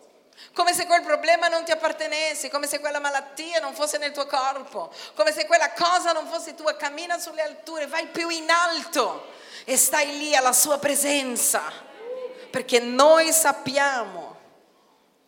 [0.52, 4.26] Come se quel problema non ti appartenesse, come se quella malattia non fosse nel tuo
[4.26, 6.74] corpo, come se quella cosa non fosse tua.
[6.74, 9.28] Cammina sulle alture, vai più in alto
[9.62, 11.62] e stai lì alla sua presenza.
[12.50, 14.23] Perché noi sappiamo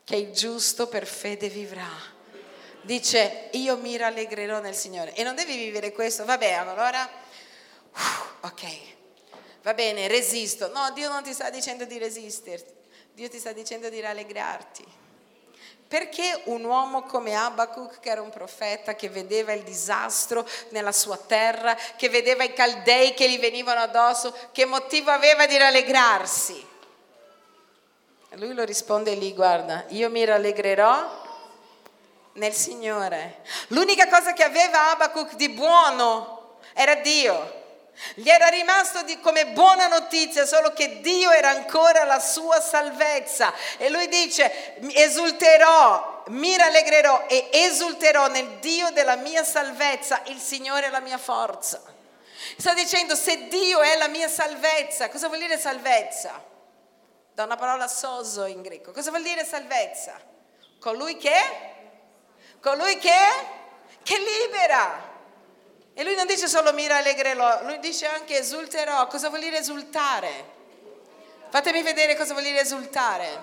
[0.07, 2.15] che il giusto per fede vivrà.
[2.83, 5.13] dice io mi rallegrerò nel Signore.
[5.15, 7.11] E non devi vivere questo, vabbè, allora,
[8.43, 8.63] ok,
[9.63, 10.71] va bene, resisto.
[10.73, 12.73] No, Dio non ti sta dicendo di resisterti,
[13.15, 14.85] Dio ti sta dicendo di rallegrarti.
[15.89, 21.17] Perché un uomo come Abacuc, che era un profeta, che vedeva il disastro nella sua
[21.17, 26.75] terra, che vedeva i caldei che gli venivano addosso, che motivo aveva di rallegrarsi?
[28.37, 31.24] Lui lo risponde lì, guarda, io mi rallegrerò
[32.34, 33.41] nel Signore.
[33.68, 37.64] L'unica cosa che aveva Abacuc di buono era Dio.
[38.12, 43.55] Gli era rimasto di, come buona notizia solo che Dio era ancora la sua salvezza.
[43.78, 50.89] E lui dice, esulterò, mi rallegrerò e esulterò nel Dio della mia salvezza, il Signore
[50.89, 51.80] è la mia forza.
[52.59, 56.55] Sta dicendo, se Dio è la mia salvezza, cosa vuol dire salvezza?
[57.37, 58.93] Da una parola soso in greco.
[58.93, 60.18] Cosa vuol dire salvezza?
[60.80, 61.39] Colui che?
[62.62, 63.18] Colui che?
[64.03, 65.03] Che libera.
[65.93, 69.07] E lui non dice solo mi rallegrerò, lui dice anche esulterò.
[69.09, 70.30] Cosa vuol dire esultare?
[71.51, 73.39] Fatemi vedere cosa vuol dire esultare.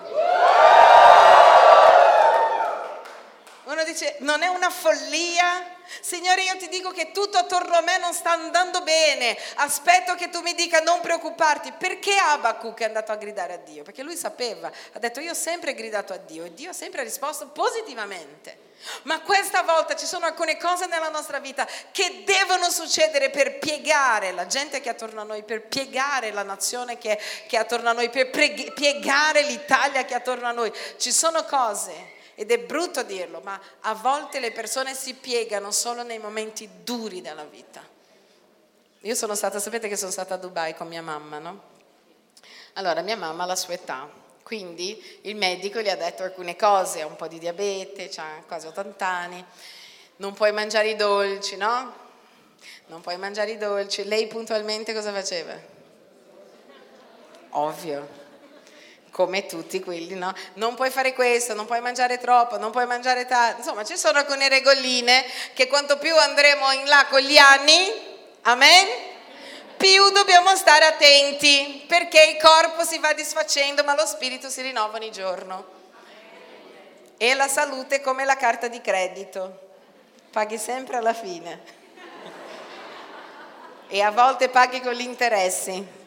[3.62, 5.73] Uno dice, non è una follia?
[6.00, 9.36] Signore, io ti dico che tutto attorno a me non sta andando bene.
[9.56, 11.72] Aspetto che tu mi dica non preoccuparti.
[11.72, 13.82] Perché Abacuc è andato a gridare a Dio?
[13.82, 17.02] Perché lui sapeva, ha detto io ho sempre gridato a Dio e Dio ha sempre
[17.02, 18.72] risposto positivamente.
[19.02, 24.32] Ma questa volta ci sono alcune cose nella nostra vita che devono succedere per piegare
[24.32, 27.88] la gente che è attorno a noi, per piegare la nazione che, che è attorno
[27.88, 30.72] a noi, per piegare l'Italia che è attorno a noi.
[30.98, 36.02] Ci sono cose ed è brutto dirlo, ma a volte le persone si piegano solo
[36.02, 37.82] nei momenti duri della vita.
[39.00, 41.72] Io sono stata, sapete che sono stata a Dubai con mia mamma, no?
[42.74, 44.08] Allora, mia mamma ha la sua età,
[44.42, 48.66] quindi il medico gli ha detto alcune cose, ha un po' di diabete, ha quasi
[48.66, 49.44] 80 anni,
[50.16, 52.02] non puoi mangiare i dolci, no?
[52.86, 54.04] Non puoi mangiare i dolci.
[54.04, 55.54] Lei puntualmente cosa faceva?
[57.50, 58.08] Ovvio,
[59.14, 60.34] come tutti quelli, no?
[60.54, 63.58] Non puoi fare questo, non puoi mangiare troppo, non puoi mangiare tanto.
[63.58, 67.92] Insomma, ci sono alcune regoline che quanto più andremo in là con gli anni,
[68.42, 68.88] amen?
[69.76, 74.96] Più dobbiamo stare attenti perché il corpo si va disfacendo, ma lo spirito si rinnova
[74.96, 75.64] ogni giorno.
[77.16, 79.60] E la salute è come la carta di credito,
[80.32, 81.62] paghi sempre alla fine.
[83.86, 86.02] E a volte paghi con gli interessi.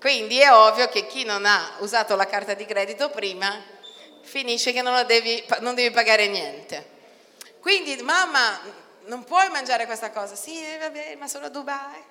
[0.00, 3.62] Quindi è ovvio che chi non ha usato la carta di credito prima
[4.22, 6.98] finisce che non, devi, non devi pagare niente.
[7.60, 8.58] Quindi mamma,
[9.04, 10.34] non puoi mangiare questa cosa.
[10.34, 12.02] Sì, eh, vabbè, ma sono a Dubai.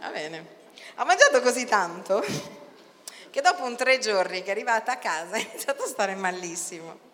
[0.00, 0.60] Va bene.
[0.94, 2.24] Ha mangiato così tanto
[3.28, 7.10] che dopo un tre giorni che è arrivata a casa ha iniziato a stare malissimo.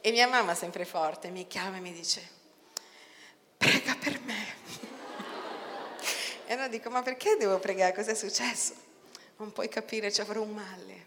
[0.00, 2.26] E mia mamma, sempre forte, mi chiama e mi dice,
[3.58, 4.61] prega per me.
[6.52, 7.94] E allora dico, ma perché devo pregare?
[7.94, 8.74] Cos'è successo?
[9.38, 11.06] Non puoi capire, ci avrò un male.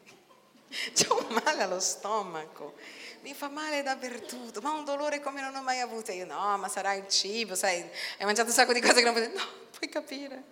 [0.98, 2.74] C'ho un male allo stomaco.
[3.22, 6.12] Mi fa male dappertutto, ma un dolore come non ho mai avuto.
[6.12, 9.14] io no, ma sarà il cibo, sai, hai mangiato un sacco di cose che non
[9.14, 9.28] puoi...
[9.28, 9.46] No,
[9.78, 10.44] puoi capire.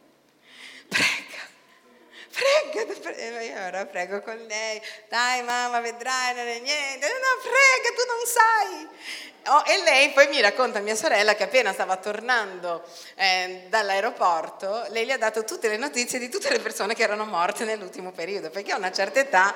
[2.44, 3.42] Prega, prega.
[3.42, 4.82] Io ora prego con lei.
[5.08, 7.08] Dai mamma, vedrai, non è niente.
[7.08, 9.22] No, prega, tu non sai.
[9.48, 12.82] Oh, e lei poi mi racconta mia sorella che appena stava tornando
[13.16, 17.26] eh, dall'aeroporto, lei gli ha dato tutte le notizie di tutte le persone che erano
[17.26, 19.54] morte nell'ultimo periodo, perché a una certa età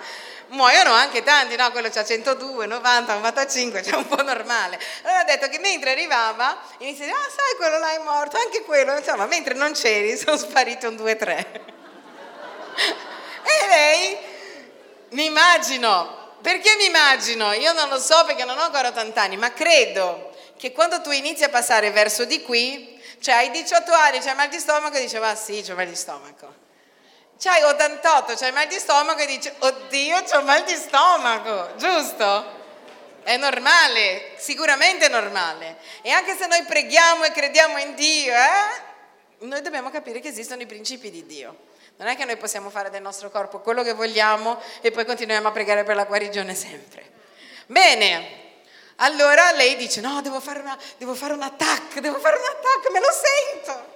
[0.47, 1.71] muoiono anche tanti, no?
[1.71, 4.77] Quello c'ha 102, 90, 95, cioè un po' normale.
[5.03, 8.38] Allora ha detto che mentre arrivava, inizia a dire, ah sai quello là è morto,
[8.38, 11.75] anche quello, insomma, mentre non c'eri sono spariti un 2-3.
[12.78, 14.17] E lei,
[15.09, 17.51] mi immagino, perché mi immagino?
[17.53, 21.11] Io non lo so perché non ho ancora 80 anni, ma credo che quando tu
[21.11, 25.01] inizi a passare verso di qui, cioè hai 18 anni, c'hai mal di stomaco e
[25.01, 26.65] dici, va sì, c'ho mal di stomaco.
[27.39, 32.55] C'hai 88, c'hai mal di stomaco e dici, oddio, c'ho mal di stomaco, giusto?
[33.23, 35.78] È normale, sicuramente è normale.
[36.01, 38.82] E anche se noi preghiamo e crediamo in Dio, eh,
[39.39, 41.66] noi dobbiamo capire che esistono i principi di Dio.
[41.97, 45.47] Non è che noi possiamo fare del nostro corpo quello che vogliamo e poi continuiamo
[45.47, 47.11] a pregare per la guarigione sempre.
[47.65, 48.45] Bene,
[48.97, 52.91] allora lei dice no, devo fare, una, devo fare un attacco, devo fare un attacco,
[52.91, 53.95] me lo sento.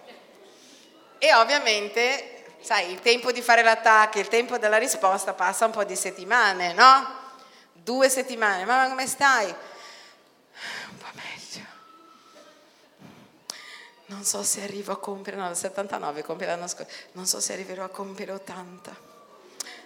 [1.20, 5.84] E ovviamente, sai, il tempo di fare l'attacco, il tempo della risposta passa un po'
[5.84, 7.20] di settimane, no?
[7.74, 9.54] Due settimane, mamma come stai?
[14.12, 17.86] Non so se arrivo a compiere, no, 79 compie l'anno scorso, non so se arriverò
[17.86, 19.10] a compiere 80.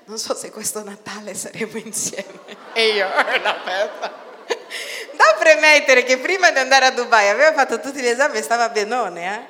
[0.06, 2.40] Non so se questo Natale saremo insieme.
[2.74, 4.24] E io, la pezza.
[5.14, 8.70] Da premettere che prima di andare a Dubai aveva fatto tutti gli esami e stava
[8.70, 9.46] benone, eh?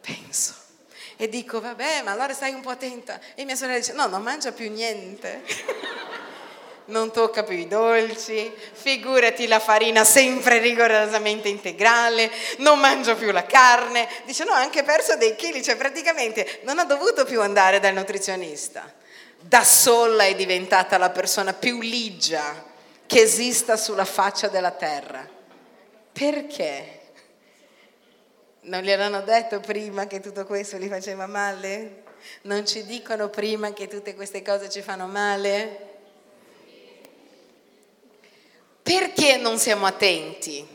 [0.00, 0.54] Penso.
[1.16, 3.20] E dico, vabbè, ma allora stai un po' attenta.
[3.34, 5.42] E mia sorella dice, no, non mangia più niente.
[6.90, 13.46] non tocca più i dolci, figurati la farina sempre rigorosamente integrale, non mangio più la
[13.46, 14.08] carne.
[14.26, 17.94] Dice, no, ho anche perso dei chili, cioè praticamente non ha dovuto più andare dal
[17.94, 18.92] nutrizionista.
[19.40, 22.62] Da sola è diventata la persona più ligia
[23.06, 25.26] che esista sulla faccia della terra.
[26.12, 26.98] Perché?
[28.62, 32.02] Non gli hanno detto prima che tutto questo gli faceva male?
[32.42, 35.89] Non ci dicono prima che tutte queste cose ci fanno male?
[38.82, 40.66] Perché non siamo attenti?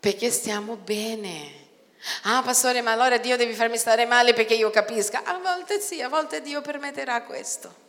[0.00, 1.62] Perché stiamo bene.
[2.24, 5.22] Ah, pastore, ma allora Dio deve farmi stare male perché io capisca.
[5.24, 7.82] A volte sì, a volte Dio permetterà questo.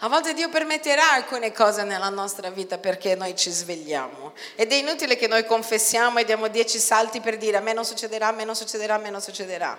[0.00, 4.32] A volte Dio permetterà alcune cose nella nostra vita perché noi ci svegliamo.
[4.54, 7.84] Ed è inutile che noi confessiamo e diamo dieci salti per dire a me non
[7.84, 9.76] succederà, a me non succederà, a me non succederà.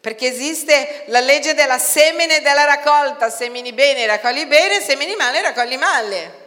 [0.00, 3.28] Perché esiste la legge della semine e della raccolta.
[3.28, 6.44] Semini bene, raccogli bene, semini male, raccogli male.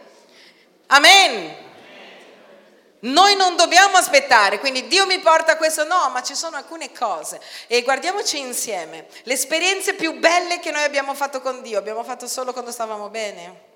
[0.92, 1.68] Amen.
[3.02, 7.40] Noi non dobbiamo aspettare, quindi Dio mi porta questo, no, ma ci sono alcune cose
[7.68, 9.06] e guardiamoci insieme.
[9.22, 13.08] Le esperienze più belle che noi abbiamo fatto con Dio, abbiamo fatto solo quando stavamo
[13.08, 13.68] bene.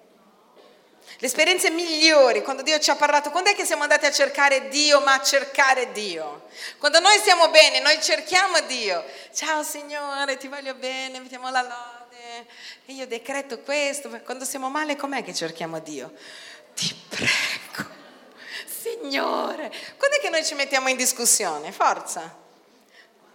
[1.19, 4.69] Le esperienze migliori, quando Dio ci ha parlato, quando è che siamo andati a cercare
[4.69, 6.49] Dio, ma a cercare Dio?
[6.79, 9.05] Quando noi stiamo bene, noi cerchiamo Dio.
[9.33, 12.47] Ciao Signore, ti voglio bene, mettiamo la lode,
[12.87, 14.11] e io decreto questo.
[14.25, 16.13] Quando siamo male, com'è che cerchiamo Dio?
[16.75, 17.93] Ti prego
[18.67, 21.73] Signore, quando è che noi ci mettiamo in discussione?
[21.73, 22.43] Forza.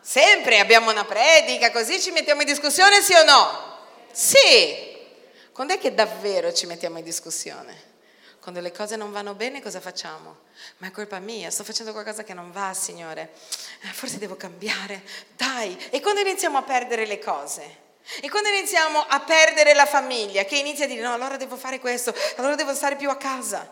[0.01, 3.77] Sempre abbiamo una predica, così ci mettiamo in discussione, sì o no?
[4.11, 4.97] Sì.
[5.51, 7.87] Quando è che davvero ci mettiamo in discussione?
[8.39, 10.37] Quando le cose non vanno bene cosa facciamo?
[10.77, 13.33] Ma è colpa mia, sto facendo qualcosa che non va, Signore.
[13.81, 15.03] Eh, forse devo cambiare.
[15.35, 15.77] Dai.
[15.89, 17.87] E quando iniziamo a perdere le cose?
[18.21, 21.79] E quando iniziamo a perdere la famiglia, che inizia a dire no, allora devo fare
[21.79, 23.69] questo, allora devo stare più a casa.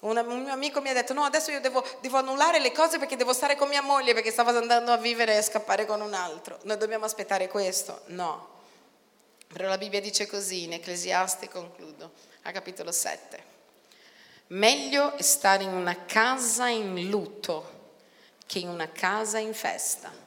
[0.00, 3.16] Un, mio amico mi ha detto: No, adesso io devo, devo, annullare le cose perché
[3.16, 6.58] devo stare con mia moglie perché stavo andando a vivere e scappare con un altro.
[6.62, 8.02] Noi dobbiamo aspettare questo?
[8.06, 8.52] No.
[9.52, 12.12] Però la Bibbia dice così, in Ecclesiaste, concludo,
[12.42, 13.52] a capitolo 7.
[14.48, 17.82] Meglio stare in una casa in lutto
[18.46, 20.23] che in una casa in festa.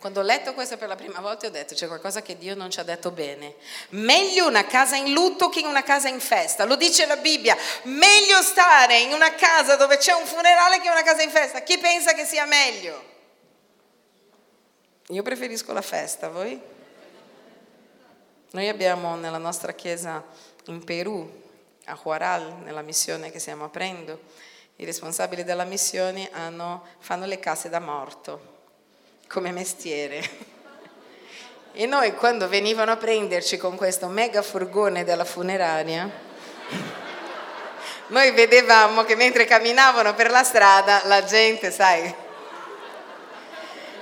[0.00, 2.70] Quando ho letto questo per la prima volta ho detto c'è qualcosa che Dio non
[2.70, 3.56] ci ha detto bene.
[3.90, 6.64] Meglio una casa in lutto che in una casa in festa.
[6.64, 7.54] Lo dice la Bibbia.
[7.82, 11.60] Meglio stare in una casa dove c'è un funerale che in una casa in festa.
[11.60, 13.04] Chi pensa che sia meglio?
[15.08, 16.58] Io preferisco la festa, voi?
[18.52, 20.24] Noi abbiamo nella nostra chiesa
[20.64, 21.30] in Perù,
[21.84, 24.18] a Huaral, nella missione che stiamo aprendo,
[24.76, 28.59] i responsabili della missione hanno, fanno le case da morto
[29.30, 30.48] come mestiere.
[31.72, 36.10] E noi quando venivano a prenderci con questo mega furgone della funeraria,
[38.08, 42.12] noi vedevamo che mentre camminavano per la strada la gente, sai,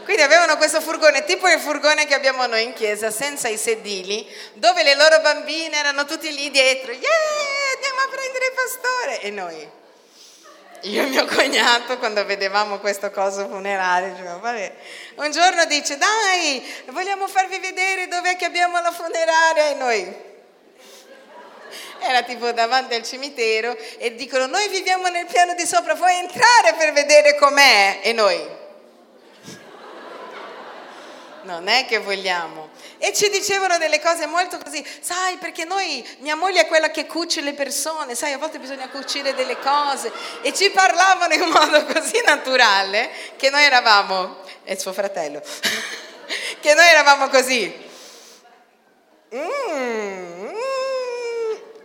[0.04, 4.26] quindi avevano questo furgone, tipo il furgone che abbiamo noi in chiesa, senza i sedili,
[4.54, 9.20] dove le loro bambine erano tutti lì dietro, yeah, andiamo a prendere il pastore.
[9.20, 9.70] E noi,
[10.82, 13.46] io e mio cognato, quando vedevamo questo coso
[14.38, 14.72] vabbè.
[15.16, 20.26] un giorno dice, dai, vogliamo farvi vedere dov'è che abbiamo la funeraria e noi.
[22.00, 26.74] Era tipo davanti al cimitero e dicono, noi viviamo nel piano di sopra, vuoi entrare
[26.78, 28.00] per vedere com'è?
[28.02, 28.38] E noi,
[31.48, 32.68] non è che vogliamo.
[32.98, 37.06] E ci dicevano delle cose molto così, sai, perché noi, mia moglie è quella che
[37.06, 40.12] cuce le persone, sai, a volte bisogna cucire delle cose.
[40.42, 45.40] E ci parlavano in modo così naturale che noi eravamo, e suo fratello,
[46.60, 47.86] che noi eravamo così.
[49.34, 50.48] Mm,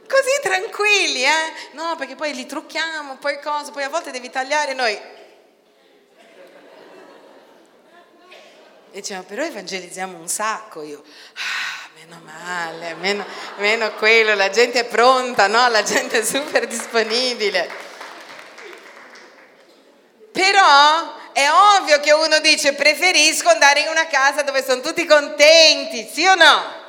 [0.08, 1.54] così tranquilli, eh?
[1.72, 5.22] No, perché poi li trucchiamo, poi cosa, poi a volte devi tagliare noi.
[8.96, 10.84] E diceva, però evangelizziamo un sacco.
[10.84, 13.26] Io, ah, meno male, meno,
[13.58, 15.68] meno quello, la gente è pronta, no?
[15.70, 17.68] La gente è super disponibile.
[20.32, 26.08] Però è ovvio che uno dice preferisco andare in una casa dove sono tutti contenti,
[26.08, 26.82] sì o no?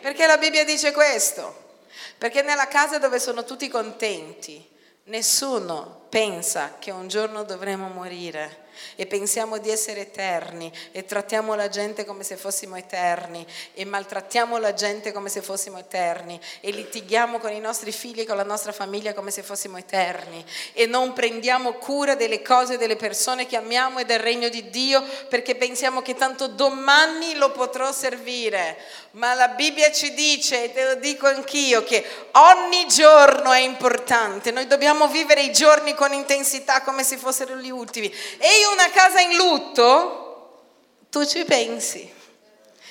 [0.00, 1.76] Perché la Bibbia dice questo?
[2.18, 4.68] Perché nella casa dove sono tutti contenti,
[5.04, 8.66] nessuno pensa che un giorno dovremo morire
[8.96, 14.58] e pensiamo di essere eterni e trattiamo la gente come se fossimo eterni e maltrattiamo
[14.58, 18.44] la gente come se fossimo eterni e litighiamo con i nostri figli e con la
[18.44, 23.46] nostra famiglia come se fossimo eterni e non prendiamo cura delle cose e delle persone
[23.46, 28.76] che amiamo e del regno di Dio perché pensiamo che tanto domani lo potrò servire.
[29.12, 34.52] Ma la Bibbia ci dice, e te lo dico anch'io, che ogni giorno è importante.
[34.52, 38.12] Noi dobbiamo vivere i giorni con intensità come se fossero gli ultimi.
[38.38, 40.66] E io una casa in lutto,
[41.10, 42.18] tu ci pensi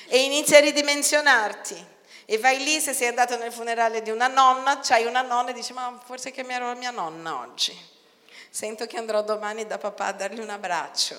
[0.06, 1.88] e inizi a ridimensionarti.
[2.26, 5.52] E vai lì, se sei andato nel funerale di una nonna, c'hai una nonna e
[5.52, 7.76] dici, ma forse chiamerò la mia nonna oggi.
[8.48, 11.16] Sento che andrò domani da papà a dargli un abbraccio.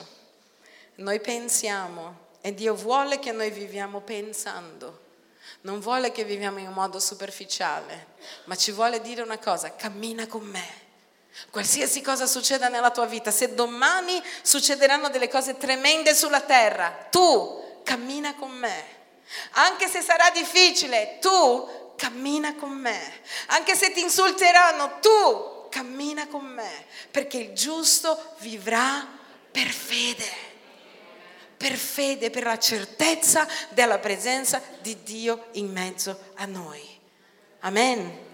[0.95, 4.99] Noi pensiamo e Dio vuole che noi viviamo pensando.
[5.61, 8.07] Non vuole che viviamo in un modo superficiale,
[8.45, 10.80] ma ci vuole dire una cosa, cammina con me.
[11.49, 17.79] Qualsiasi cosa succeda nella tua vita, se domani succederanno delle cose tremende sulla terra, tu
[17.83, 18.99] cammina con me.
[19.51, 23.21] Anche se sarà difficile, tu cammina con me.
[23.47, 29.07] Anche se ti insulteranno, tu cammina con me, perché il giusto vivrà
[29.51, 30.49] per fede
[31.61, 36.81] per fede, per la certezza della presenza di Dio in mezzo a noi.
[37.59, 38.29] Amen.